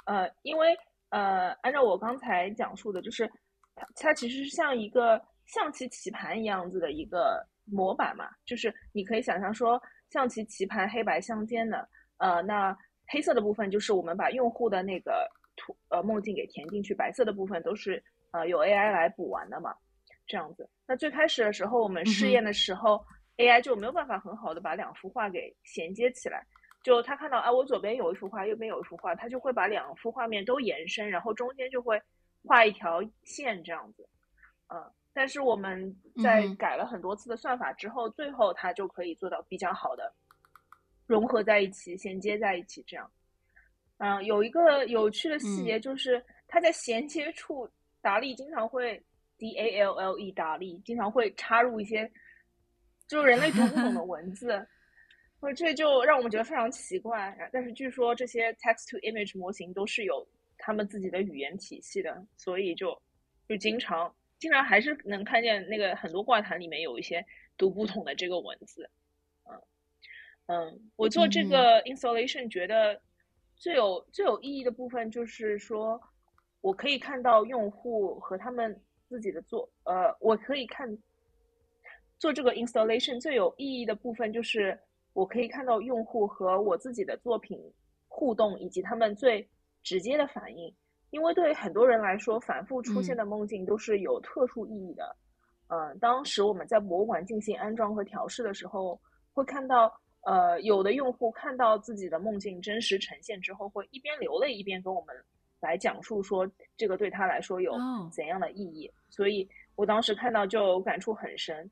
[0.06, 0.76] 呃，因为
[1.10, 3.28] 呃，按照我刚才讲述的，就是
[3.74, 9.80] 它它其实是像一个象棋棋盘一样子的一个模板嘛，就是你可以想象说。
[10.10, 11.88] 象棋棋盘黑白相间的，
[12.18, 12.76] 呃，那
[13.08, 19.74] 黑色的部分就是我们把用户的那个图呃梦境给填进去，白色的部分都是呃有 AI 来补完的嘛，
[20.26, 20.68] 这样子。
[20.86, 23.04] 那最开始的时候我们试验的时候
[23.36, 26.44] ，AI 就没有办法很好的把两幅画给衔接起来，
[26.82, 32.00] 就他看到啊我左边有一幅画，右边有一幅画，他就会把两幅画面都延伸，然后中间就会
[32.44, 34.08] 画一条线这样子，
[34.68, 34.92] 嗯。
[35.16, 40.12] 但是我们在改了很多次的算法之后，最后它就可以做到比较好的
[41.06, 42.84] 融合在一起、衔接在一起。
[42.86, 43.10] 这样，
[43.96, 47.66] 嗯，有一个有趣的细节就是，它在衔接处，
[48.02, 49.02] 达利经常会
[49.38, 52.12] D A L L E 达利经常会插入一些
[53.08, 54.68] 就是人类读不懂的 文字，
[55.56, 57.34] 这就让我们觉得非常奇怪。
[57.50, 63.00] 但是据说这些 text to image 模型都是有他们自己的语言体系的，所以就
[63.48, 64.14] 就经常。
[64.38, 67.24] 经常还是能看见那个很多挂毯里面有一些
[67.56, 68.90] 读不懂的这个文字，
[69.44, 69.62] 嗯
[70.46, 73.00] 嗯，我做这个 installation 觉得
[73.56, 76.00] 最有最有意义的部分就是说，
[76.60, 80.96] 我可以看到用户和他们自己的作，呃，我可以看
[82.18, 84.78] 做这个 installation 最有意义的部分就是
[85.14, 87.58] 我可以看到用户和我自己的作品
[88.08, 89.48] 互动以及他们最
[89.82, 90.74] 直接的反应。
[91.10, 95.16] 因为对于很多人来说，反复出现的梦境都是有特殊意义的。
[95.68, 99.00] 嗯，当时我们在博物馆进行安装和调试的时候，
[99.32, 99.92] 会看到，
[100.24, 105.16] 呃，有的用户看到自己的梦境真实呈现之后，会一边流泪一边跟我们
[105.60, 107.72] 来讲述说这个对他来说有
[108.12, 108.88] 怎样的意义。
[109.08, 111.68] 所以我当时看到就感触很深，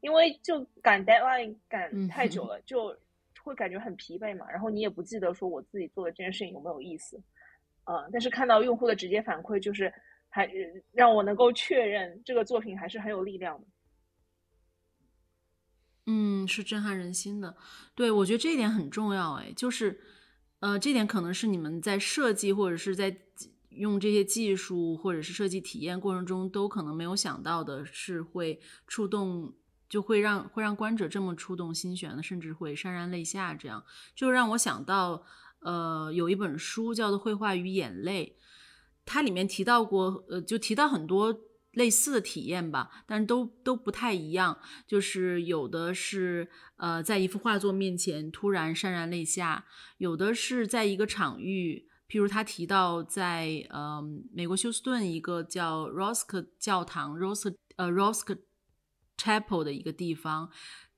[0.00, 2.94] 因为就赶 deadline 赶太久了，就
[3.42, 4.50] 会感觉很疲惫嘛。
[4.50, 7.18] 然后你也不记得说我自己做的这件事情有没有意思。
[7.90, 9.92] 呃，但是看到用户的直接反馈，就是
[10.28, 10.48] 还
[10.92, 13.66] 让我能够确认这个作品还是很有力量的。
[16.06, 17.56] 嗯，是震撼人心的。
[17.96, 19.32] 对，我觉得这一点很重要。
[19.34, 20.00] 哎，就是
[20.60, 23.16] 呃，这点可能是你们在设计或者是在
[23.70, 29.52] 用这些技术或者是设计体验过程中都可能没有想到的，是会触动，
[29.88, 33.52] 就会让会让观者这么触动心弦的，甚至会潸然泪下。
[33.52, 33.84] 这样
[34.14, 35.26] 就让我想到。
[35.60, 38.36] 呃，有一本书叫做《绘画与眼泪》，
[39.04, 41.38] 它里面提到过，呃，就提到很多
[41.72, 44.58] 类似的体验吧，但是都都不太一样。
[44.86, 49.66] 就是有的是呃，在一幅画作面前突然潸然泪下，
[49.98, 54.02] 有的是在一个场域，譬如他提到在呃
[54.32, 58.38] 美国休斯顿一个叫 Rosk 教堂 Rosk 呃 Rosk
[59.16, 60.50] Chapel 的一个地方，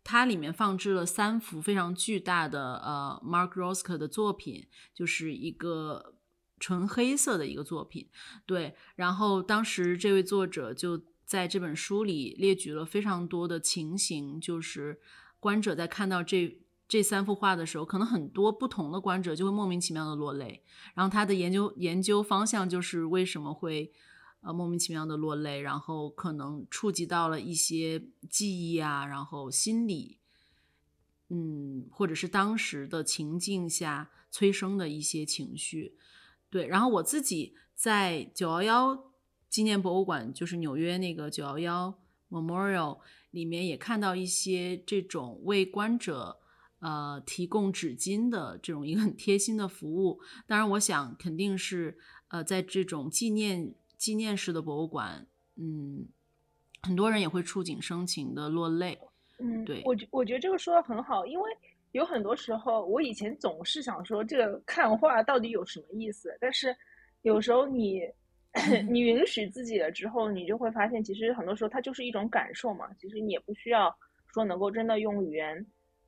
[0.05, 6.15] 它里面放置了三幅非常巨大的呃 Mark Rosk 的作品，就是一个。
[6.61, 8.09] 纯黑色的一个作品，
[8.47, 8.77] 对。
[8.95, 15.01] 然后当时这位作者就在这本书里列举了非常多的情形，就是
[15.41, 20.63] 观者在看到这这三幅画的时候，可能很多不同的观者就会莫名其妙的落泪。
[20.95, 23.93] 然后他的研究研究方向就是为什么会
[24.43, 30.19] 呃莫名其妙的落泪，然后可能触及到了一些记忆啊，然后心理，
[31.31, 35.97] 嗯，或者是当时的情境下催生的一些情绪。
[36.51, 39.13] 对，然后我自己在九幺幺
[39.49, 42.99] 纪念博物馆，就是纽约那个九幺幺 Memorial
[43.31, 46.41] 里面，也看到一些这种为观者
[46.81, 50.21] 呃提供纸巾的这种一个很贴心的服务。
[50.47, 51.97] 当然，我想肯定是
[52.29, 55.25] 呃在这种纪念纪念式的博物馆，
[55.55, 56.05] 嗯，
[56.83, 58.99] 很多人也会触景生情的落泪。
[59.39, 61.51] 嗯，对我觉我觉得这个说的很好，因为。
[61.93, 66.75] 有很多时候，我以前总是想说这个看画到底有什么意思，但是
[67.21, 68.01] 有时候你
[68.89, 72.91] 你允许自己了之后，你就会发现，其实很多时候它就是一种感受嘛。
[72.99, 73.95] 其实你也不需要
[74.33, 75.67] 说能够真的用语言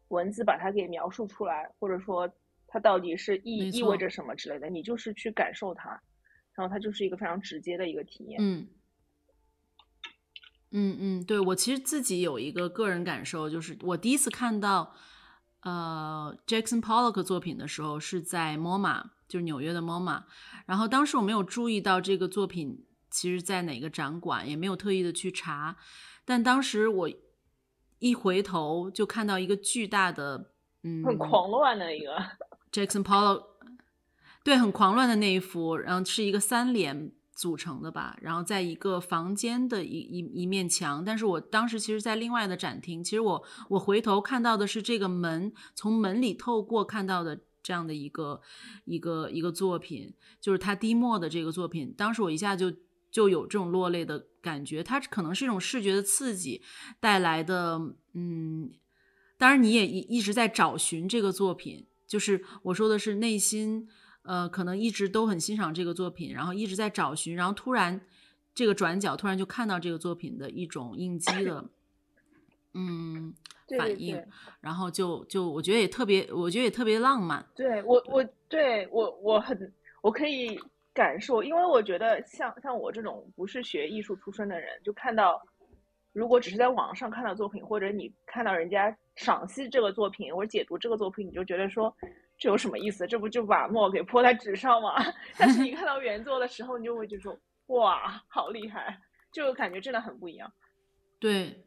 [0.08, 2.26] 文字把它给描述出来，或者说
[2.66, 6.00] 它到底是意意味着什么之类的，你就是去感受它，
[6.54, 8.38] 然后它就是一个非常直接的一个体验。
[8.40, 8.68] 嗯
[10.70, 14.94] 嗯嗯，对我其实自己有一个个人感受，就是我第一次看到。
[15.66, 20.24] 呃，Jackson Pollock 作品的时候是在 MoMA，就是纽约的 MoMA。
[20.66, 25.78] 然后当时我没有注意到这个作品其实在哪个展馆，也没有特意的去查。
[26.26, 27.10] 但当时我
[27.98, 30.52] 一回头就看到一个巨大的，
[30.82, 32.14] 嗯，很狂乱的一个
[32.70, 33.46] Jackson Pollock，
[34.44, 37.10] 对，很狂乱的那一幅，然后是一个三联。
[37.36, 48.40] 组成的吧，然后在一个房间的一一一面墙，但是我当时其实，在另外的展厅，其实我我回头看到的是这个门，从门里透过看到的这样的一个
[48.84, 52.72] 一个一个作品，就是他低墨的这个作品，当时我一下就
[53.10, 56.62] 就有这种落泪的感觉，它可能是一种视觉的刺激
[57.00, 57.80] 带来的，
[58.12, 58.70] 嗯，
[59.36, 63.88] 当然你也一一直在找寻这个作品，就是我说的是内心。
[64.24, 68.00] 呃，可能一直都很欣赏这个作品，然后一直在找寻，然后突然
[68.54, 71.62] 这个转角，突然就看到这个作品的一种应激的，
[72.72, 73.34] 嗯，
[73.78, 74.18] 反应，
[74.62, 77.44] 然后就就我觉得也特别，我觉得也特别浪漫。
[77.54, 79.70] 对我，我对我我很
[80.00, 80.58] 我可以
[80.94, 85.38] 感受，因为我觉得像像我这种不是学艺术出身的人，就看到
[86.14, 91.94] 如果只是在网上看到作品，或者你看到人家赏析这个作品或者解读这个作品，你就觉得说。
[92.44, 93.06] 这有什么意思？
[93.06, 95.02] 这不就把墨给泼在纸上吗？
[95.38, 99.00] 但是你看到原作的时候，你就会觉得说，哇，好厉害，
[99.32, 100.52] 就感觉真的很不一样。
[101.18, 101.64] 对，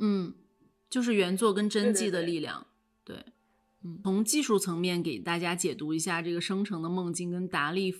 [0.00, 0.34] 嗯，
[0.90, 2.66] 就是原作跟真迹的力量。
[3.04, 3.26] 对，
[3.84, 7.94] 嗯，从技术层面给大家解读一下这个生成的梦境跟达利，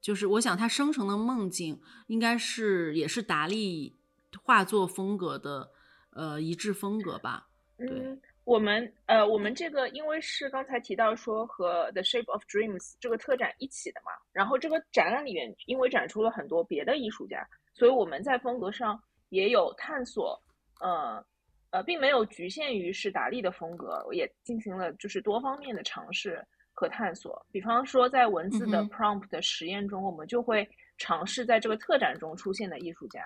[0.00, 3.96] 就是我想它生成的梦境应该是也是达利
[4.42, 5.70] 画作风格的
[6.10, 7.46] 呃一致风格吧？
[7.78, 8.18] 对。
[8.50, 20.36] 我们呃，我们这个因为是刚才提到说和 The Shape of Dreams 这个特展一起的嘛，然后这个展览里面因为展出了很多别的艺术家，所以我们在风格上也有探索，
[20.80, 21.24] 呃
[21.70, 27.46] 呃，并没有局限于是达利的风格，也进行了就是多方面的尝试和探索。
[27.52, 33.22] 比方说在文字的 prompt 的实验中，我们就会尝试在这个特展中出现的艺术家，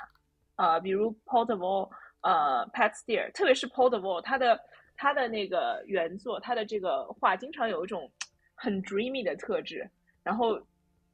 [0.56, 1.88] 呃，比如 Paul Vol，
[2.20, 4.60] 呃，Pat Steer，特别是 Paul Vol，他的。
[4.96, 8.10] 他的那个原作，他的这个画经常有一种
[8.54, 9.88] 很 dreamy 的特质，
[10.22, 10.60] 然后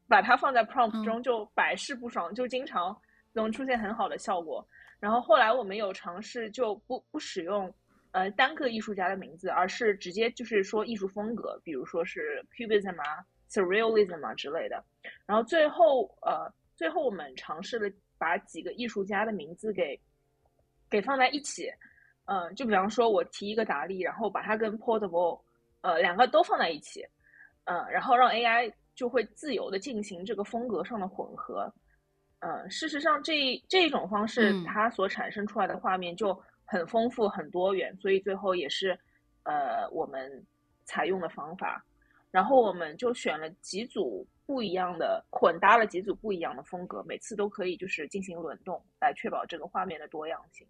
[0.06, 2.96] 把它放在 prompt 中就百试不爽，就经常
[3.32, 4.66] 能出现很好的效果。
[4.98, 7.72] 然后后来我们有尝试就不不使用
[8.12, 14.84] 呃单个艺术家的名字，而是直接就是说艺术风格，比如说是 cubism 啊、surrealism 啊之类的。
[15.26, 19.98] 然后最后呃最后我们尝试了把几个艺术家的名字给
[20.90, 21.70] 给放在一起。
[22.32, 25.40] 嗯，就比方说，我提一个达利，然后把它跟 Portable，
[25.80, 27.04] 呃，两个都放在一起，
[27.64, 31.68] 嗯，然后让 AI 就会自由的进行这个风格上的混合。
[32.38, 36.32] 嗯，事实上，这这种方式它所产生出来的画面就
[36.64, 38.96] 很丰富、很多元，所以最后也是
[39.42, 40.46] 呃我们
[40.84, 41.84] 采用的方法。
[42.30, 50.64] 然后我们就选了几组不一样的混搭了几组不一样的风格，每次都可以就是进行轮动，来确保这个画面的多样性。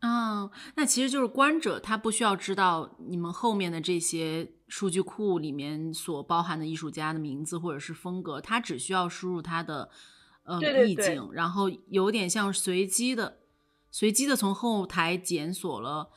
[0.00, 9.90] 啊，那其实就是观者他不需要知道你们后面的这些数据库里面所包含的艺术家的名字或者是风格，他只需要输入他的
[10.44, 13.38] 嗯意境，然后有点像随机的、
[13.90, 16.10] 随机的从后台检索了。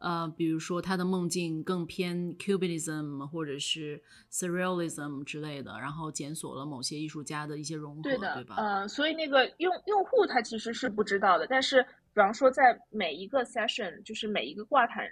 [0.00, 8.54] 呃，比如说他的梦境更偏 Cubism 或者是 Surrealism 之类的，然后检索了某些艺术家的一些融合，对的，对吧？
[8.58, 11.84] 呃，所以那个用用户他其实是不知道的，但是
[12.18, 15.08] 比方说在每一个 session，就是每一个挂毯，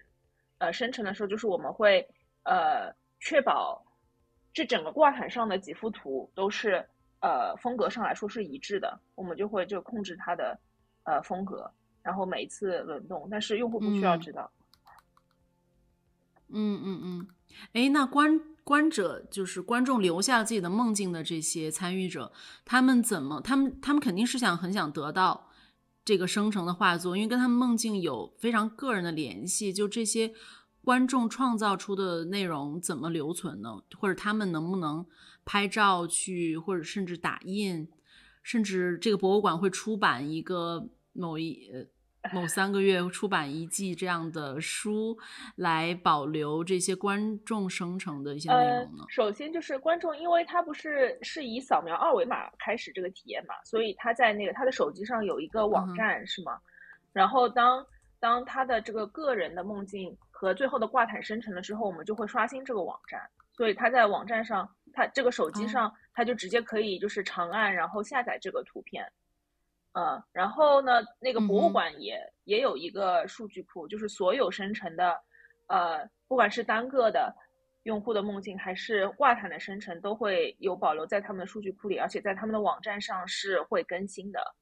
[0.59, 2.05] 呃，生成的时候，就是我们会
[2.43, 3.81] 呃确保
[4.53, 6.85] 这整个挂毯上的几幅图都是
[7.21, 10.59] 呃风格上来说是一致的，我们就会就控制它的
[11.05, 11.71] 呃风格，
[12.03, 14.51] 然后每一次轮动，但是用户不需要知道。
[16.49, 17.29] 嗯嗯嗯，
[17.73, 22.33] 哎，那观观者就是观众留下了自己的梦境的这些参与者，
[22.65, 23.41] 他们怎么？
[23.41, 25.45] 他们他们肯定是想很想得到
[26.07, 29.73] 这个生成的画作，因为跟他们梦境有非常个人的联系。
[29.73, 30.33] 就这些
[30.81, 33.83] 观众创造出的内容怎么留存呢？
[33.99, 35.05] 或者他们能不能
[35.45, 37.89] 拍照去，或者甚至打印，
[38.45, 41.69] 甚至这个博物馆会出版一个某一。
[42.33, 45.16] 某三个月出版一季这样的书，
[45.57, 49.05] 来保留这些观众生成的一些内容呢？
[49.09, 56.59] 首先就是观众，因为他不是是以扫描二维码开始这个体验嘛，所以他在那个他的手机上有一个网站是吗？
[57.12, 57.85] 然后当
[58.18, 63.20] 当他的这个个人的梦境和最后的挂毯生成了之后，我们就会刷新这个网站，
[63.53, 69.07] 所以他在网站上，他这个手机上他就直接可以就是长按然后下载这个图片。
[69.99, 75.18] 嗯，然后呢，那个博物馆也也有一个数据库，就是所有生成的，
[75.68, 77.34] 呃，不管是单个的
[77.84, 84.55] 用户的梦境，还是挂毯的生成，都会有保留在他们的数据库里，而且在他们的网站上是会更新的。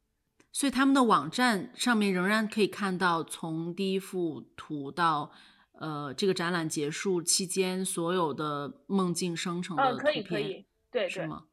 [0.53, 5.33] 所以他们的网站上面仍然可以看到从第一幅图到
[5.73, 11.47] 呃这个展览结束期间所有的梦境生成的图片，可以可以，对是吗？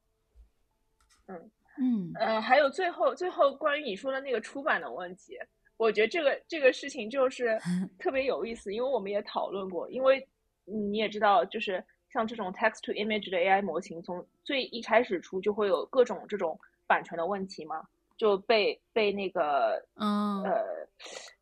[1.82, 2.14] 嗯。
[2.14, 5.38] 嗯呃，还有最后最后关于你说的那个出版的问题，
[5.78, 7.60] 我觉得这个这个事情就是
[7.98, 10.26] 特别有意思，因为我们也讨论过，因为
[10.66, 17.84] 你也知道，就是像这种 text to image 的 AI 模型，从最一开始出就会有各种这种版权的问题嘛，
[18.16, 20.64] 就被被那个嗯呃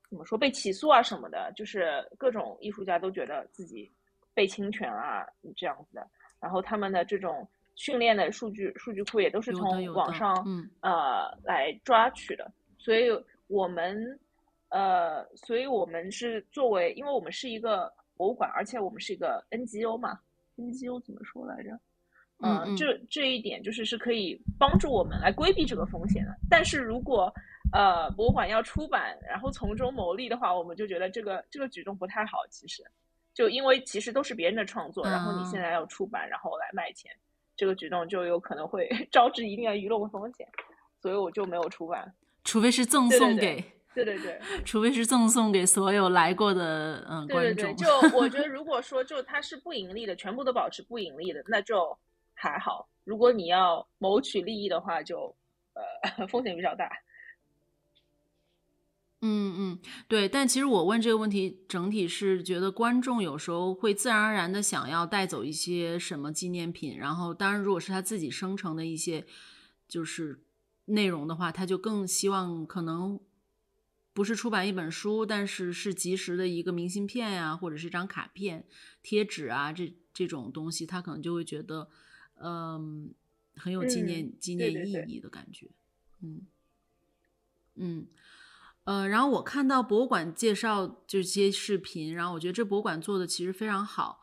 [0.09, 3.91] 怎么说被起诉啊什么的，就是各种艺术家都觉得自己
[4.33, 5.27] 被侵权啊
[5.57, 6.07] 这样子的，
[6.39, 7.45] 然后他们的这种。
[7.79, 10.35] 训练的数据数据库也都是从网上
[10.81, 13.07] 呃来抓取的，所以
[13.47, 14.19] 我们
[14.67, 20.19] 呃，所以我们是作为，因为我们是一个博物馆，而且我们是一个 NGO 嘛
[20.57, 21.79] ，NGO 怎么说来着？
[22.41, 26.35] 嗯，这这一点就是是可以帮助我们来规避这个风险的。
[26.49, 27.33] 但是如果
[27.71, 32.39] 呃博物馆要出版，然后从中牟利的话，我们就觉得这个这个举动不太好。
[32.49, 32.83] 其实，
[33.33, 37.09] 就因为其实都是别人的创作，然后你现在要出版，然后来卖钱。
[37.59, 40.47] 这个举动就有可能会 招致一定的舆论风险，
[41.01, 42.09] 所以我就没有出版。
[42.45, 43.61] 除非是赠送给，
[43.93, 47.75] 对对对， 除非是赠送给所有来过的嗯观众。
[47.75, 47.85] 就
[48.17, 51.97] 我觉得，如果说就它是不盈利的，全部都保持不盈利的，那就
[52.33, 52.87] 还好。
[53.03, 55.35] 如果你要谋取利益的话，就
[55.73, 56.89] 呃风险比较大。
[59.21, 69.27] 嗯嗯，对，但其实我问这个问题，整体是觉得观众有时候会自然而然的想要带走一些什么纪念品，然后当然如果是他自己生成的一些
[69.89, 70.41] 就是
[70.85, 73.19] 内容的话，他就更希望可能
[74.13, 78.65] 不是出版一本书，但是是及时的一个明信片呀，或者是一张卡片、
[79.03, 81.89] 贴纸啊，这这种东西，他可能就会觉得
[82.41, 83.13] 嗯
[83.55, 85.69] 很有纪念纪念意义的感觉，
[86.21, 86.47] 嗯
[87.75, 88.07] 嗯。
[88.89, 94.19] 呃，然后我看到博物馆介绍这些视频，然后我觉得这博物馆做的其实非常好。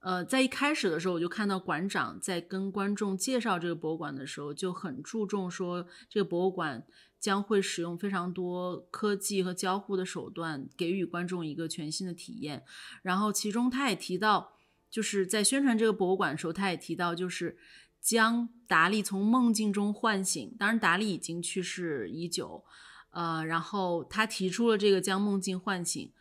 [0.00, 6.84] 呃，在一开始的时候，我就看到馆长在跟观众介绍这个博物馆的时候，就很注重说这个博物馆
[7.18, 12.62] 将会使用非常多科技和交互的手段，给予观众一个全新的体验。
[13.00, 14.52] 然后其中他也提到，
[14.90, 17.56] 就是在宣传这个博物馆的时候，他也提到就是
[18.02, 20.54] 将达利从梦境中唤醒。
[20.58, 22.62] 当然，达利已经去世已久。
[23.10, 26.12] 呃，然后他提出了这个将梦境唤醒，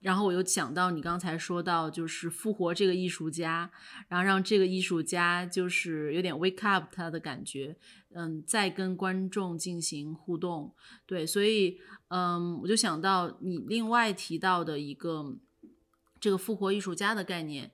[0.00, 3.70] 然后我又想到你刚才说到，就是复活这个艺术家，
[4.08, 7.76] 然后让这个艺术家就是有点 wake up 他的感觉，
[8.10, 15.36] 嗯，再跟观众进行互动，对，所以嗯，我就想到你另外提到的一个
[16.20, 17.72] 这个复活艺术家的概念，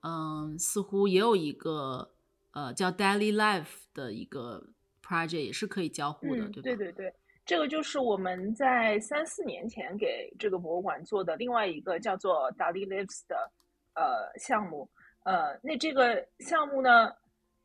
[0.00, 2.14] 嗯，似乎也有一个
[2.52, 4.70] 呃叫 Daily Life 的一个
[5.02, 6.62] project 也是可以交互的，嗯，对吧？
[6.62, 7.14] 对对对，
[7.46, 13.50] 这个就是我们在三四年前给这个博物馆做的另外一个叫做 Daily Lives 的
[13.94, 14.90] 呃项目。
[15.24, 17.12] 呃，那这个项目呢，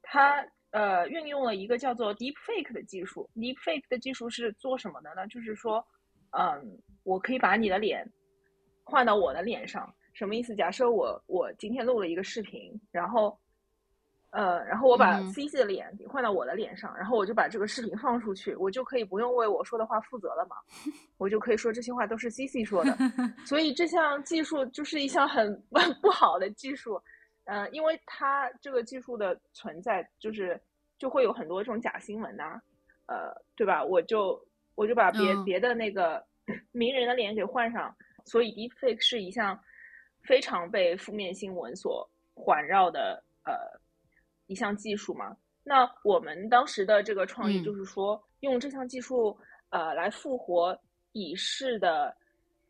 [0.03, 3.27] 它呃运用了一个叫做 Deepfake 的技术。
[3.35, 5.27] Deepfake 的技术是做什么的呢？
[5.27, 5.83] 就是说，
[6.29, 8.07] 嗯，我可以把你的脸
[8.83, 9.91] 换到我的脸上。
[10.13, 10.55] 什么意思？
[10.55, 13.35] 假设我我今天录了一个视频，然后，
[14.31, 20.55] 呃，然后我把嗯 C C 的脸给换到我的脸上，然后我就把这个视频放出去，我就可以不用为我说的话负责了嘛，
[21.19, 22.97] 我就可以说这些话都是 C C 说的。
[23.45, 25.61] 所以这项技术就是一项 很
[26.01, 27.01] 不好的技术，
[27.43, 30.59] 呃，因为它这个技术的存在，就是
[30.97, 32.61] 就会有很多这种假新闻呐、
[33.07, 33.83] 呃，对吧？
[33.83, 34.41] 我就
[34.75, 36.25] 我就把别、嗯别的那个
[36.71, 39.59] 名人的脸给换上，所以 deepfake 是一项
[40.23, 43.53] 非常被负面新闻所环绕的呃
[44.51, 45.35] 一项技术嘛。
[45.63, 49.37] 那我们当时的这个创意嗯就是说，用这项技术
[49.69, 50.77] 呃来复活
[51.13, 52.13] 已逝的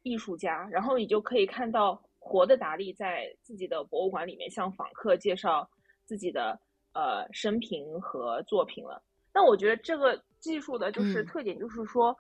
[0.03, 5.67] 艺术家，然后你就可以看到活的达利在自己的博物馆里面向访客介绍
[6.05, 6.59] 自己的
[6.93, 9.01] 呃生平和作品了。
[9.33, 12.15] 那我觉得这个技术的就是嗯特点，就是说，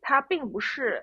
[0.00, 1.00] 它并不是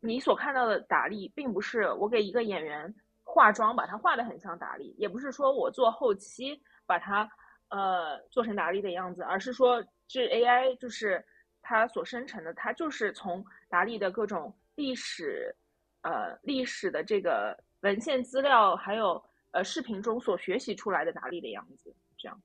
[0.00, 6.58] 你所看到的达利，并不是我给一个演员化妆把他画的很像达利，也不是说我做后期
[6.90, 7.30] 把它
[7.68, 11.24] 呃做成达利的样子，而是说这 AI 就是
[11.62, 15.54] 它所生成的，它就是从达利的各种历史
[16.02, 19.22] 呃历史的这个文献资料，还有
[19.52, 22.42] 呃视频中所学习出来的达利的样子，这样。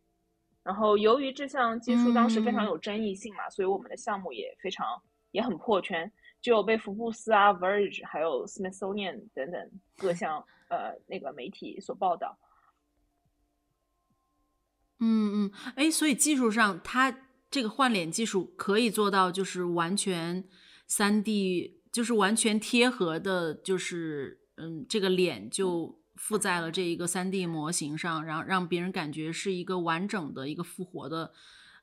[0.62, 4.86] 然后由于这项技术当时非常有争议性嘛，所以我们的项目也非常
[5.32, 12.38] 也很破圈，就有被福布斯啊、Verge 还有 Smithsonian 等等各项呃那个媒体所报道。
[15.00, 17.16] 嗯嗯，哎，所以技术上，它
[17.52, 20.44] 这个换脸技术可以做到，就是完全
[20.88, 31.34] 三 D，就是完全贴合的，就是嗯，这个脸就附在了这一个三 D 模型上，然后让别人感觉是一个完整的一个复活的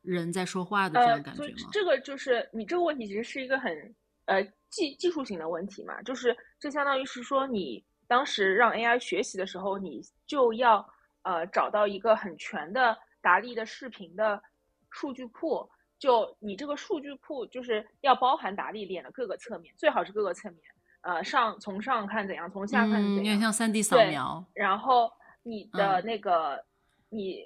[0.01, 1.71] 人在说话的这呃样感，所以觉吗？
[1.73, 3.95] 这个就是你这个问题其实是一个很
[4.25, 10.87] 呃技技术型的问题嘛，就是这相当于是说你当时让 AI 学习的时候，你就要
[11.23, 14.43] 呃找到一个很全的达利的视频的
[14.91, 15.69] 数据库，
[15.99, 20.61] 就你这个数据库就是要包含达利脸的各个侧面，最好是各个侧面，
[21.03, 24.45] 呃上从上看怎样，从下看怎样，有点像三 D 扫描。
[24.55, 25.11] 然后
[25.43, 26.65] 你的嗯那个、
[27.09, 27.45] 你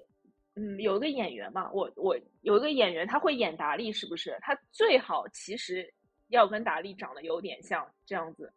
[0.55, 4.37] 嗯有一个演员嘛，我我有一个演员他会演达利，是不是？
[4.41, 5.93] 他最好其实
[6.29, 8.53] 要跟达利长得有点像这样子。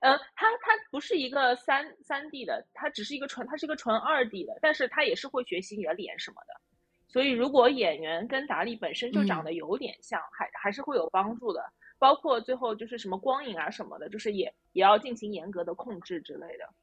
[0.00, 6.60] 嗯，他他不是一个三三 D 的，他只是一个纯，他是一个纯二 D 的，但是他也是会学习你的脸什么的。
[7.08, 11.62] 所以如果演员跟达利本身就长嗯得有点像，还还是会有帮助的。
[11.96, 16.74] 包括最后就是什么光影啊什么的，就是也也要进行严格的控制之类的。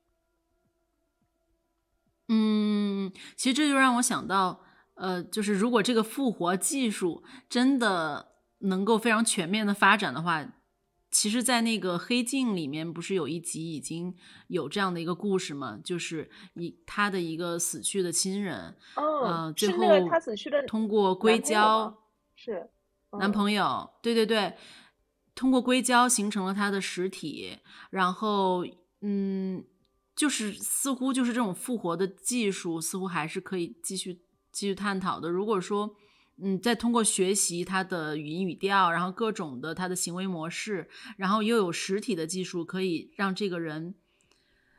[2.30, 4.64] 嗯，其实这就让我想到，
[4.96, 8.31] 呃，就是如果这个复活技术真的
[8.62, 10.54] 能够非常全面的发展的话，
[11.12, 14.16] 其实，在那个《黑镜》里面，不是有一集已经
[14.48, 15.78] 有这样的一个故事吗？
[15.84, 22.02] 就是一他的一个死去的亲人，哦呃，最后他死去的通过硅胶，
[22.34, 22.70] 是
[23.20, 24.56] 男嗯朋友，对对对，
[25.36, 27.58] 通过硅胶形成了他的实体，
[27.90, 28.66] 然后
[29.02, 29.66] 嗯，
[30.16, 35.30] 就是似乎就是这种复活的技术，似乎还是可以继续继续探讨的。
[35.30, 35.94] 如果说
[36.38, 43.94] 嗯，再通过学习他的语音语调，然后各种的他的行为模式，然后又有实体的技术，可以让这个人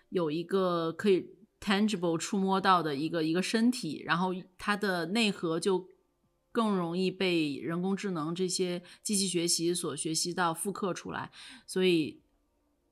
[0.08, 5.88] 有一个可以 tangible 触摸到的一个一个身体，然后它的内核就
[6.50, 11.30] 更容易被人工智能这些机器学习所学习到复刻出来，
[11.66, 12.20] 所以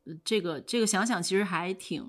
[0.04, 2.08] 呃这个这个想想其实还挺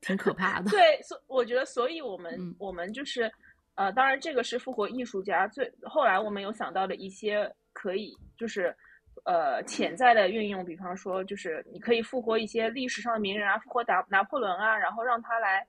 [0.00, 0.68] 挺可怕的。
[0.72, 3.30] 对，所我觉得，所以我们、嗯我们就是，
[3.74, 8.74] 呃，当然这个是复活艺术家最后来我们有想到的一些可以就是。
[9.24, 15.66] 呃，潜在的运用，比方说，就是你可以复活一些历史上的名人啊，复活拿拿破仑啊，然后让他来，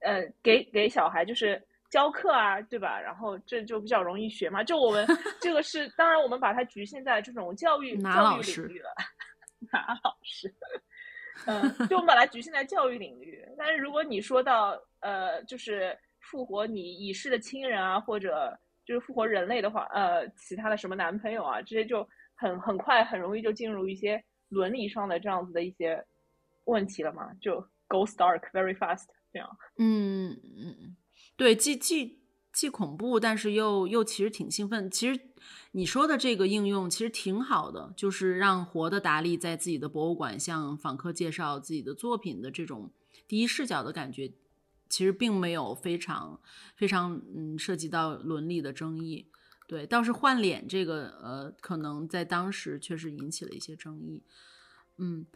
[0.00, 1.60] 呃，给给小孩就是
[1.90, 3.00] 教课啊，对吧？
[3.00, 4.62] 然后这就比较容易学嘛。
[4.62, 5.04] 就我们
[5.40, 8.90] 这个是，当然我们把它局限在这种教育教育领域了，
[9.72, 10.54] 拿老师。
[11.46, 13.44] 嗯，就我们把它局限在教育领域。
[13.56, 15.98] 但是如果你说到呃，就是
[16.30, 26.04] 复活你已逝的亲人啊，或者就是复活人类的话，呃，其他的什么男朋友啊，这些就很很快很容易就进入一些伦理上的这样子的一些
[26.64, 29.06] 问题了嘛，就 goes dark very fast。
[29.30, 29.48] 这样。
[29.76, 30.96] 嗯嗯嗯，
[31.36, 32.18] 对，既既
[32.50, 34.90] 既恐怖，但是又又其实挺兴奋。
[34.90, 35.20] 其实
[35.72, 42.90] 你说的这个应用其实挺好的，就是让活的达利在自己的博物馆向访客介绍自己的作品的这种
[43.26, 44.32] 第一视角的感觉，
[44.88, 46.40] 其实并没有非常
[46.76, 49.30] 非常嗯涉及到伦理的争议。
[49.66, 54.22] 对，倒是换脸这个，呃，可能在当时确实引起了一些争议。
[54.96, 55.26] 嗯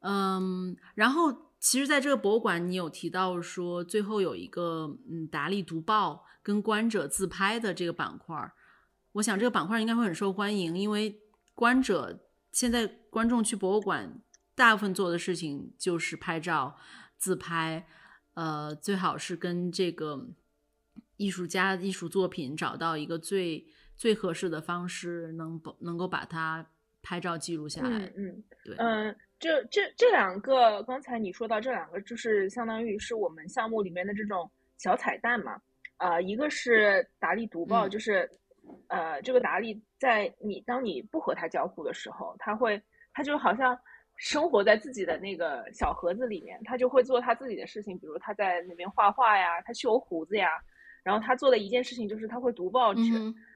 [0.00, 8.52] 嗯，然后其实，在这个博物馆，你有提到说，最后有一个嗯达利读报跟观者自拍的这个板块
[9.12, 11.20] 我想这个板块应该会很受欢迎，因为
[11.54, 14.20] 观者现在观众去博物馆，
[14.54, 16.76] 大部分做的事情就是拍照、
[17.18, 17.86] 自拍，
[18.40, 20.26] 呃，最好是跟这个。
[21.16, 23.62] 艺术家艺术作品找到一个最
[23.94, 26.66] 最合适的方式，能能够把它
[27.02, 27.90] 拍照记录下来。
[27.90, 35.60] 嗯嗯，对，嗯，这这这两个，刚才你说到这两个，就是相当于是我们项目里面的这种小彩蛋嘛。
[35.98, 38.26] 呃，一个是达利读报，就是
[38.88, 42.82] 呃，这个达利在你当你不和他交互的时候，他会
[43.12, 43.78] 他就好像
[44.20, 50.50] 生活在自己的那个小盒子里面，他就会做他自己的事情，比如他在那边画画呀，他修胡子呀。
[51.02, 53.00] 然后他做的一件事情就是他会读报纸，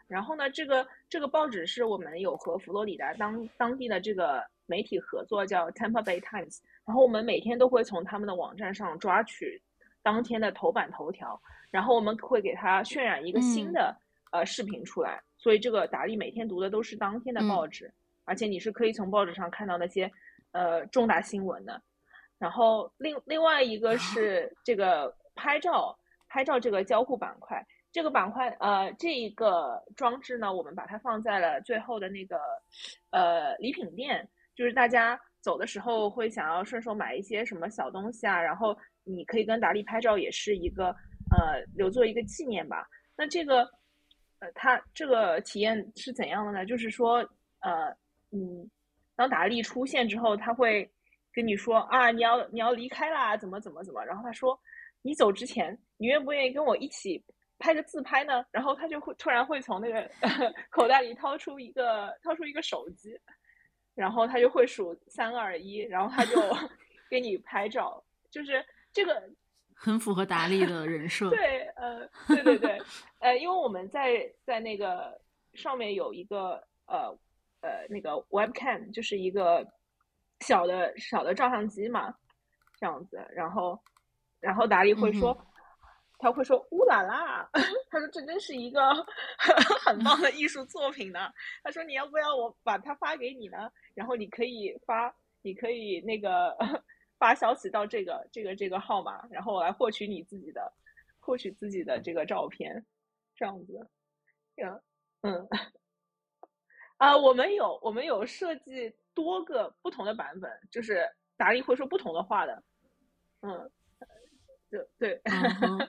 [0.09, 6.61] 然后呢，这个这个报纸是我们有和佛罗里达当当地的这个媒体合作，叫 Tampa Bay Times。
[6.87, 9.61] 然后我们每天都会从他们的网站上抓取
[10.03, 11.39] 当天的头版头条，
[11.71, 13.95] 然后我们会给他渲染一个新的
[14.33, 15.23] 呃视频出来。
[15.37, 17.93] 所以这个达利每天读的都是当天的报纸，
[18.25, 20.11] 而且你是可以从报纸上看到那些
[20.55, 21.79] 呃重大新闻的。
[22.39, 25.95] 然后另另外一个是这个拍照。
[26.27, 32.41] 拍照这个交互板块，这个板块呃，这一个装置呢，我们把它放在了最后的那个
[33.11, 40.87] 呃礼品店，就是大家走的时候会想要顺手买一些什么小东西啊，然后你可以跟达利拍照，也是一个
[41.31, 42.85] 呃留作一个纪念吧。
[43.17, 43.61] 那这个
[44.41, 46.67] 呃，它这个体验是怎样的呢？
[46.67, 47.19] 就是说
[47.61, 47.97] 呃
[48.33, 48.69] 嗯，
[49.17, 50.91] 当达利出现之后，他会
[51.33, 54.59] 跟你说啊，你要你要离开啦，怎么怎么怎么，然后他说。
[55.07, 57.23] 你走之前，你愿不愿意跟我一起
[57.59, 58.43] 拍个自拍呢？
[58.51, 60.11] 然后他就会突然会从那个
[60.73, 63.15] 口袋里掏出一个掏出一个手机，
[63.95, 66.41] 然后他就会数三二一，然后他就
[67.11, 68.03] 给你拍照。
[68.31, 69.23] 就是这个
[69.75, 71.29] 很符合达利的人设。
[71.37, 72.81] 对，呃，对对对，
[73.21, 75.21] 呃，因为我们在在那个
[75.53, 77.15] 上面有一个呃
[77.65, 79.67] 呃那个 webcam，就是一个
[80.41, 82.15] 小的小的照相机嘛，
[82.79, 83.83] 这样子，然后。
[84.41, 85.35] 然后达利会说，
[86.19, 87.49] 他会说乌拉拉，
[87.89, 88.93] 他说这真是一个
[89.87, 91.33] 很棒的艺术作品呢。
[91.62, 93.73] 他说你要不要我把它发给你呢？
[93.95, 96.55] 然后你可以发，你可以那个
[97.19, 100.71] 发消息到这个这个这个号码，然后来获取你自己的
[101.21, 102.85] 获取自己的这个照片，
[103.35, 103.89] 这样子。
[104.57, 104.83] 嗯
[105.23, 105.49] 嗯
[107.05, 112.63] 啊，我们有我们有设计多个不同的版本，就是达利会说不同的话的，
[113.43, 113.71] 嗯。
[114.99, 115.23] 对，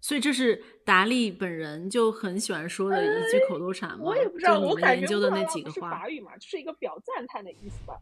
[0.00, 3.98] 所以这是达利本人就很喜欢说的一句口头禅吗？
[4.04, 8.00] 我也不知道，我感觉的那几个话，法语嘛，就是一个表赞叹的意思吧。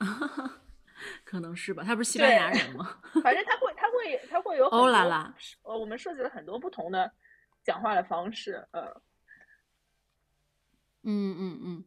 [1.22, 2.98] 可能是吧，他不是西班牙人吗？
[3.22, 5.34] 反正他会，他会，他会有欧啦啦。
[5.64, 7.12] 呃，我们设计了很多不同的
[7.64, 9.00] 讲话的方式，呃，
[11.02, 11.84] 嗯嗯嗯。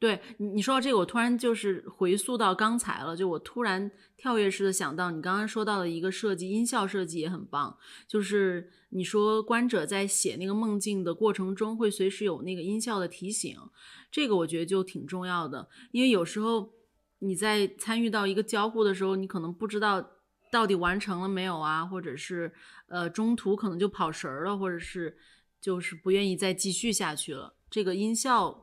[0.00, 7.78] 对你你说到这个，我突然就是回溯到刚才了，就我突然跳跃式的想到，你刚刚说到的一个设计，音效设计也很棒。
[8.06, 13.56] 就是你说观者在写那个梦境的过程中，会随时有那个音效的提醒，
[14.10, 15.70] 这个我觉得就挺重要的。
[15.90, 16.74] 因为有时候
[17.20, 20.06] 你在参与到一个交互的时候，你可能不知道
[20.54, 22.52] 到底完成了没有啊，或者是
[22.86, 25.16] 呃中途可能就跑神儿了，或者是
[25.60, 27.56] 就是不愿意再继续下去了。
[27.68, 28.62] 这个音效。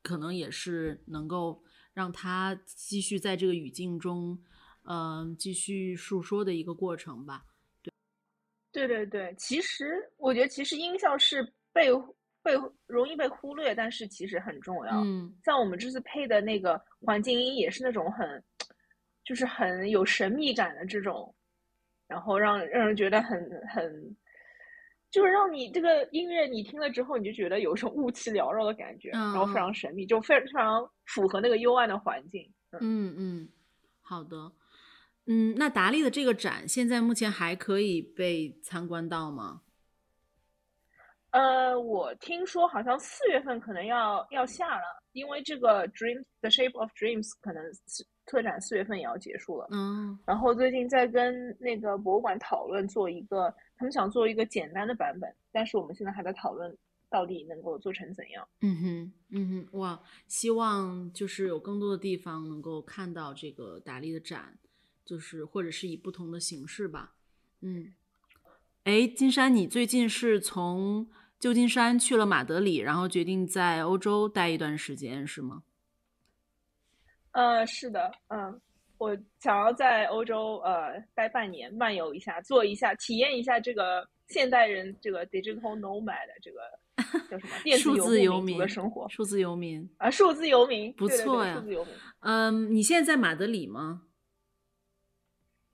[0.00, 1.62] 可能也是能够
[1.92, 4.38] 让他继续在这个语境中，
[4.88, 7.44] 嗯，继续述说的一个过程吧。
[7.82, 7.92] 对，
[8.72, 11.90] 对对对，其实我觉得其实音效是被
[12.42, 12.54] 被
[12.86, 15.02] 容易被忽略，但是其实很重要。
[15.02, 18.42] 嗯，像我们这次配的那个环境音也是那种很，
[19.28, 21.34] 就是很有神秘感的这种，
[22.06, 24.16] 然后让让人觉得很很。
[25.10, 32.52] 就是让你这个音乐你听了之后，你就觉得有一种雾气缭绕的感觉，然后非常神秘，就非常符合那个幽暗的环境。
[32.78, 33.48] 嗯嗯，
[34.02, 34.52] 好的。
[35.26, 39.62] 嗯，那达利的这个展现在目前还可以被参观到吗？
[41.30, 47.62] 呃，我听说好像四月份可能要要下了，因为这个 Dream The Shape of Dreams 可能
[48.28, 49.66] 特展四月份也要结束了。
[49.72, 56.76] 嗯然后最近在跟那个博物馆讨论做一个，他们想做一个简单的版本，但是我们现在还在讨论
[57.08, 58.46] 到底能够做成怎样。
[58.60, 64.58] 嗯哼嗯哼，哇，希望就是有更多的地方能够看到这个达利的展，
[65.04, 67.14] 就是或者是以不同的形式吧。
[67.62, 67.94] 嗯，
[68.84, 71.08] 哎，金山，你最近是从
[71.38, 75.62] 旧金山去了马德里，然后决定在欧洲待一段时间，是吗？
[77.38, 78.60] 呃，是的，嗯，
[78.98, 86.58] 我想要在欧洲呃待半年，漫游一下，做一下，体验一下这个现代人这个 digital nomad 的这个
[87.30, 94.02] 叫什么电子数字游民的生活数字游民，啊，数字游民，不错呀数字游民嗯，你现在在马德里吗？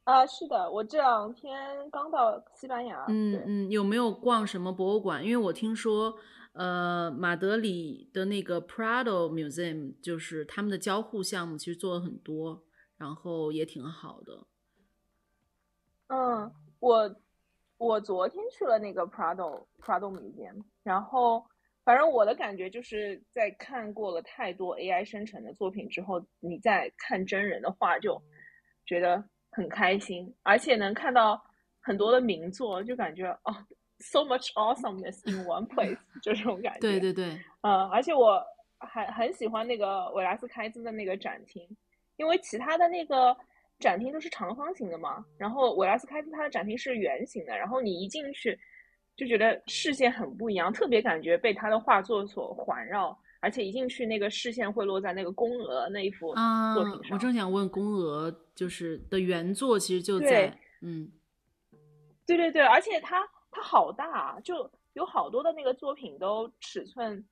[0.04, 5.24] 啊，是的，我这两天刚到西班牙，嗯嗯，有没有逛什么博物馆？
[5.24, 6.14] 因为我听说，
[6.54, 12.64] 呃，马德里的那个 Prado Museum，就是他们的交互项目其实做了很多，
[12.96, 14.46] 然后也挺好的。
[16.06, 17.16] 嗯，我
[17.76, 21.44] 我昨天去了那个 Prado Prado Museum，然后
[21.82, 28.22] 反正我的感觉就是在看过了太多 AI 生成的作品之后，你再看真人的话，就
[28.86, 31.42] 觉得很开心，而且能看到
[31.80, 33.52] 很多的名作，就感觉哦
[33.98, 36.80] ，so much awesomeness in one place， 就这种感觉。
[36.80, 38.42] 对对对，呃，而且我
[38.78, 41.66] 还很喜欢那个维拉斯开兹的那个展厅，
[42.16, 43.36] 因为其他的那个
[43.78, 48.58] 展厅都是长方形的嘛，然后维拉斯开兹它的展厅是圆形的，然后你一进去
[49.16, 57.12] 就觉得视线很不一样，特别感觉被他的画作所环绕，而且一进去那个视线会落在那个宫娥那一幅啊作品，上。
[57.12, 61.10] 我正想问宫娥，就是的原作其实就在，嗯
[62.26, 63.22] 对对对，而且它
[63.54, 67.24] 它好大啊，就有好多的那个作品都尺寸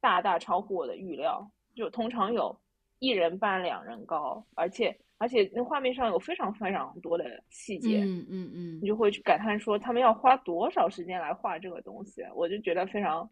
[0.00, 2.56] 大大超乎我的预料，就通常有
[3.00, 13.28] 一人半两人高，而且而且那画面上有非常非常多的细节，嗯嗯嗯你，就会去感叹说他们要花多少时间来画这个东西，我就觉得非常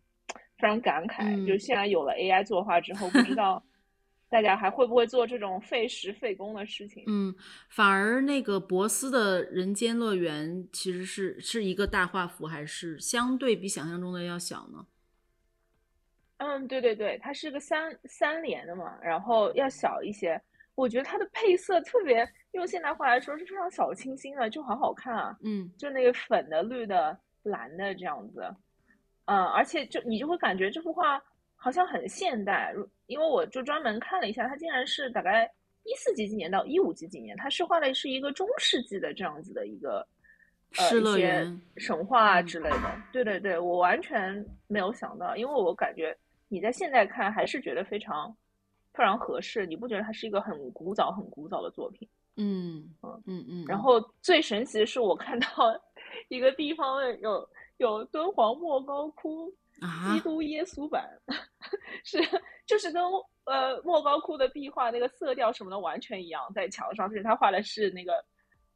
[0.59, 1.47] 非常感慨。
[1.47, 3.63] 就嗯现在有了 AI 作画之后，不知道
[4.29, 7.05] 大家还会不会做这种费时费工的事情。
[7.07, 7.35] 嗯，
[7.69, 14.87] 反而那个博斯的人间乐园其实是是一个大画幅，还是相对比想象中的要小呢？
[16.39, 20.41] 嗯，对对对，它是个三三连的嘛，然后要小一些。
[20.75, 28.45] 我觉得它的配色特别，用现代话来说是非常小清新的，就好好看啊，嗯就那个粉的、绿的、蓝的这样子。
[29.25, 31.19] 嗯，而且就你就会感觉这幅画
[31.67, 32.73] 好像很现代，
[33.07, 35.53] 因为我就专门看了一下，它竟然是大概
[35.83, 40.07] 一四几几年到一五几几年，它是画的是一个中世纪的这样子的一个
[40.77, 41.45] 呃失一些
[41.77, 43.03] 神话之类的。
[43.13, 48.33] 对对对，我完全没有想到，因为我感觉你在现在看还是觉得非常
[48.95, 52.09] 非常合适，你不觉得它是一个很古早很古早的作品？
[52.37, 55.47] 嗯嗯嗯嗯，然后最神奇的是，我看到
[56.31, 57.49] 一个地方有
[57.79, 61.07] 有敦煌莫高窟啊基督耶稣版，
[62.05, 62.19] 是
[62.67, 63.03] 就是跟
[63.45, 68.25] 呃莫高窟的壁画那个色调什么的完全一样，在墙上，就是他画的是那个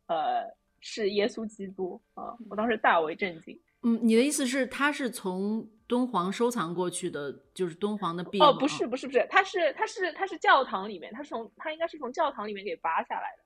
[0.06, 0.44] 呃
[0.80, 3.60] 是耶稣基督啊，我当时大为震惊。
[3.82, 8.48] 嗯，你的意思是他是从敦煌收藏过去的，就是敦煌的壁画？
[8.48, 13.44] 哦，不是不是不是，他是他是他是教堂里面，他是从他应该是从教堂里面给扒下来的，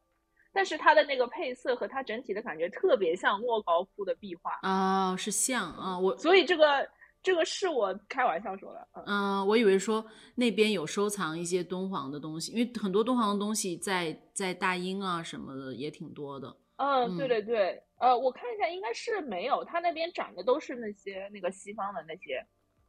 [0.53, 6.89] 但是它的那个配色和它整体的感觉特别像莫高窟的壁画，啊，是像啊，我所以这个
[7.25, 9.05] 这个是我开玩笑说的，嗯。
[9.07, 10.05] 嗯、我以为说
[10.35, 16.55] 那边有收藏一些敦煌的东西，因为很多敦煌的东西在在大英啊什么的也挺多的。
[16.77, 22.45] 嗯，对嗯对对，呃，我看一下，应该是没有，他那边展的都是那些那个西方的那些，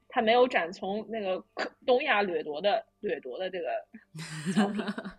[0.10, 1.42] 他没有展从那个
[1.86, 3.68] 东亚掠夺的掠夺的这个。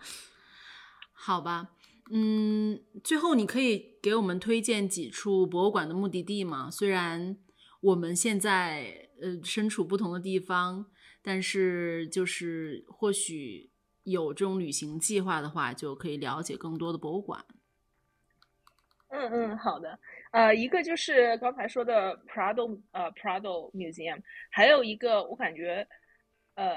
[1.14, 1.70] 好吧，
[2.12, 6.70] 嗯，最后你可以给我们推荐几处博物馆的目的地吗？
[6.70, 7.38] 虽然
[7.80, 10.86] 我们现在呃身处不同的地方，
[11.22, 13.70] 但是就是或许
[14.04, 17.44] 有这种旅行计划的话，就可以了解更多的博物馆。
[19.08, 19.98] 嗯嗯，好的，
[20.32, 25.86] 呃，一个就是刚才说的 Prado 呃 Prado Museum，还有一个我感觉，
[26.54, 26.74] 呃，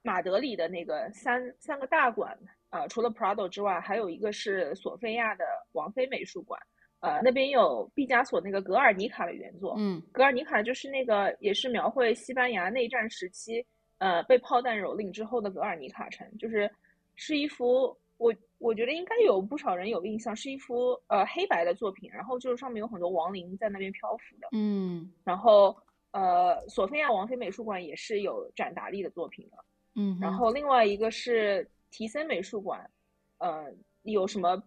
[0.00, 2.36] 马德里的那个三三个大馆，
[2.70, 6.58] 呃，除了 Prado 之外，还有一个是索菲亚的王妃美术馆，
[7.02, 10.00] 呃，那边有毕加索那个《格尔尼卡》的原作，嗯。
[10.12, 13.64] 格尔尼卡就是那个也是描绘西班牙内战时期，
[13.98, 16.70] 呃，被炮弹蹂躏之后的格尔尼卡城，就是
[17.16, 25.12] 是一幅我我觉得应该有不少人有印象，是一幅呃黑白的作品，然后就是上面有很多亡灵在那边漂浮的，嗯。
[25.24, 25.76] 然后
[26.12, 29.56] 呃，索菲亚王妃美术馆也是有展达利的作品的，
[29.96, 32.88] 嗯，然后另外一个是提森美术馆，
[33.38, 33.64] 呃，
[34.02, 34.62] 有什么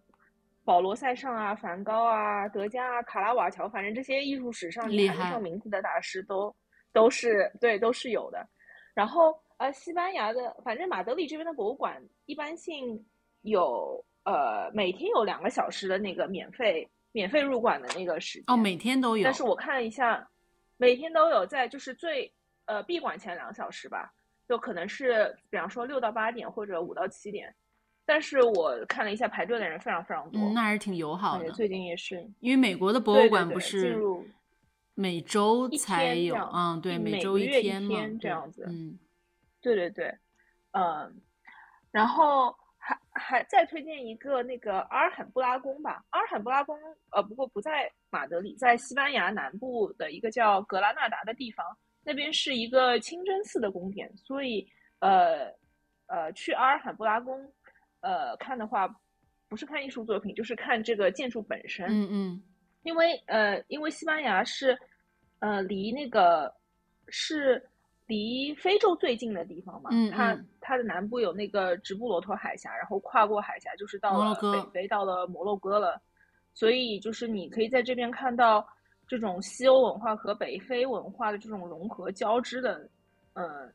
[0.65, 6.53] 保罗·塞尚啊、梵高啊、德加啊、卡拉瓦乔，反正这些艺术史上厉喊得上名字的大师都
[6.91, 8.45] 都是对都是有的。
[8.93, 13.05] 然后呃，西班牙的反正马德里这边的博物馆一般性
[13.43, 19.23] 有呃每天有两个小时的那个免费免费入馆的那个时间哦，每天都有。
[19.23, 20.27] 但是我看了一下，
[20.77, 22.33] 每天都有在就是最
[22.65, 24.11] 呃闭馆前两小时吧。
[24.47, 27.51] 就可能是，比方说六到八点或者五到七点，
[28.05, 31.51] 但是我看了一下排队的人非常非常多，那还是挺友好的。
[31.51, 34.25] 最近也是，因为美国的博物馆不是入
[34.93, 38.97] 每周才有，嗯，对，每周一天嘛，这样子，嗯，
[39.61, 40.15] 对对对，
[40.71, 41.21] 嗯，
[41.91, 46.77] 然后还还再推荐一个那个阿尔罕布拉宫吧，阿尔罕布拉宫，
[47.11, 51.65] 呃，不过不在马德里，在西班牙南部的一个叫格拉纳达的地方。
[52.07, 55.51] 那边是一个清真寺的宫殿，所以呃
[56.05, 57.51] 呃，去阿尔罕布拉宫
[58.05, 58.87] 呃看的话，
[59.49, 61.85] 不是看艺术作品，就是看这个建筑本身。
[61.87, 62.43] 嗯嗯。
[62.83, 64.77] 因为呃，因为西班牙是
[65.39, 66.53] 呃离那个
[67.07, 67.61] 是
[68.05, 75.99] 离非洲最近的地方嘛，嗯它它的南部有那个直布罗陀海峡，然后跨过海峡就是到了北非，到了摩洛哥了，
[76.53, 78.65] 所以就是你可以在这边看到。
[79.07, 82.89] 这种西欧文化和北非文化的这种融合交织的，
[83.33, 83.71] 呃，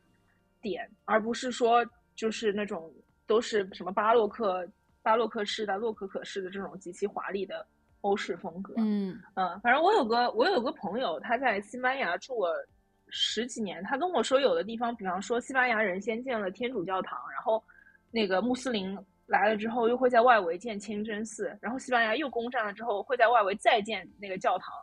[0.59, 1.85] 点，而不是说
[2.17, 2.93] 就是那种
[3.31, 4.67] 都是什么巴洛克、
[5.01, 7.65] 巴洛克式的、洛可可式的这种极其华丽的
[8.01, 8.73] 欧式风格。
[8.75, 12.67] 嗯嗯，反正我有个我有个朋友，他在西班牙住了
[13.07, 17.63] 十几年，他跟我说，有的地方，比方说西班牙人先建了天主教堂，然后
[18.11, 24.73] 那个穆斯林来了之后，又会在外围建清真寺，然后西班牙又攻占了之后，会在外围再建那个教堂。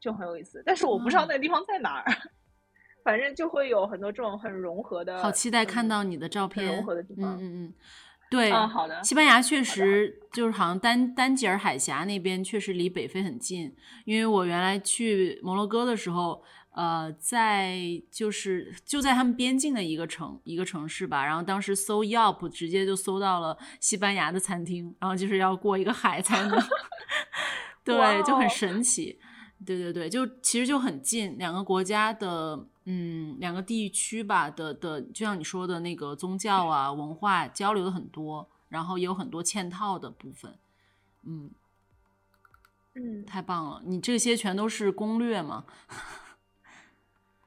[0.00, 2.04] 就很有意思，但是我不知道那个地方在哪儿。
[3.08, 5.22] 反正就会有很多这种很融合的。
[5.22, 6.66] 好期待看到你的照片。
[6.66, 7.36] 融合的地方。
[7.36, 7.74] 嗯嗯嗯，
[8.28, 8.52] 对。
[8.52, 9.02] 嗯，好的。
[9.02, 16.42] 西班牙确实就是好像丹丹吉尔海峡那边确实离北非很近，因为我原来去摩洛哥的时候，
[16.72, 17.78] 呃，在
[18.10, 26.62] 就是就在他们边境的一个城一个城市吧，然后当时搜 Yelp 直接就搜到了西班牙的餐厅，然后就是要过一个海才能，
[27.82, 29.18] 对，就很神奇。
[29.66, 32.56] 对对对，就其实就很近，两个国家的，
[32.90, 40.58] 嗯，两个地区吧的的，就像你说的那个宗教啊、文化交流的很多，然后也有很多嵌套的部分，
[41.24, 41.50] 嗯
[42.94, 45.66] 嗯，太棒了，你这些全都是攻略吗？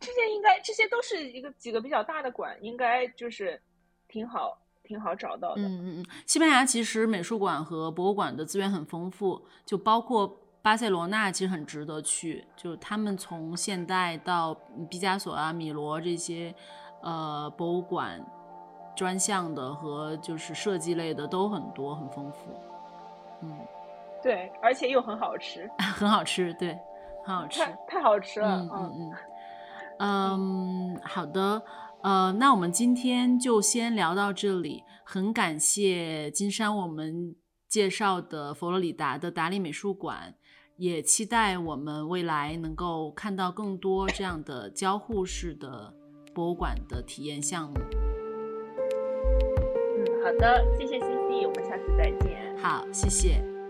[0.00, 3.62] 这些应该这些都是一个几个比较大的馆，应该就是
[4.08, 5.62] 挺好挺好找到的。
[5.62, 10.40] 嗯嗯嗯，西班牙其实美术馆和博物馆的资源很丰富，就包括。
[10.62, 14.54] 巴塞罗那其实很值得去，就是他们从现代到
[14.88, 16.54] 毕加索啊、米罗这些，
[17.02, 18.24] 呃，博物馆
[18.94, 22.54] 专项的和就是设计类的都很多，很丰富。
[23.42, 23.58] 嗯，
[24.22, 26.78] 对，而且又很好吃， 很好吃，对，
[27.24, 28.60] 很好吃，太好吃了。
[28.60, 29.12] 嗯嗯
[29.98, 31.60] 嗯，嗯，好的，
[32.02, 37.34] 呃，那我们今天就先聊到这里，很感谢金山我们
[37.68, 40.36] 介绍的佛罗里达的达利美术馆。
[40.82, 45.94] 也期待我们未来能够看到更多这样的交互式的
[46.34, 47.78] 博物馆的体验项目。
[47.78, 47.86] 嗯，
[50.24, 52.58] 好的，谢谢 C C，我们下次再见。
[52.58, 53.61] 好，谢谢。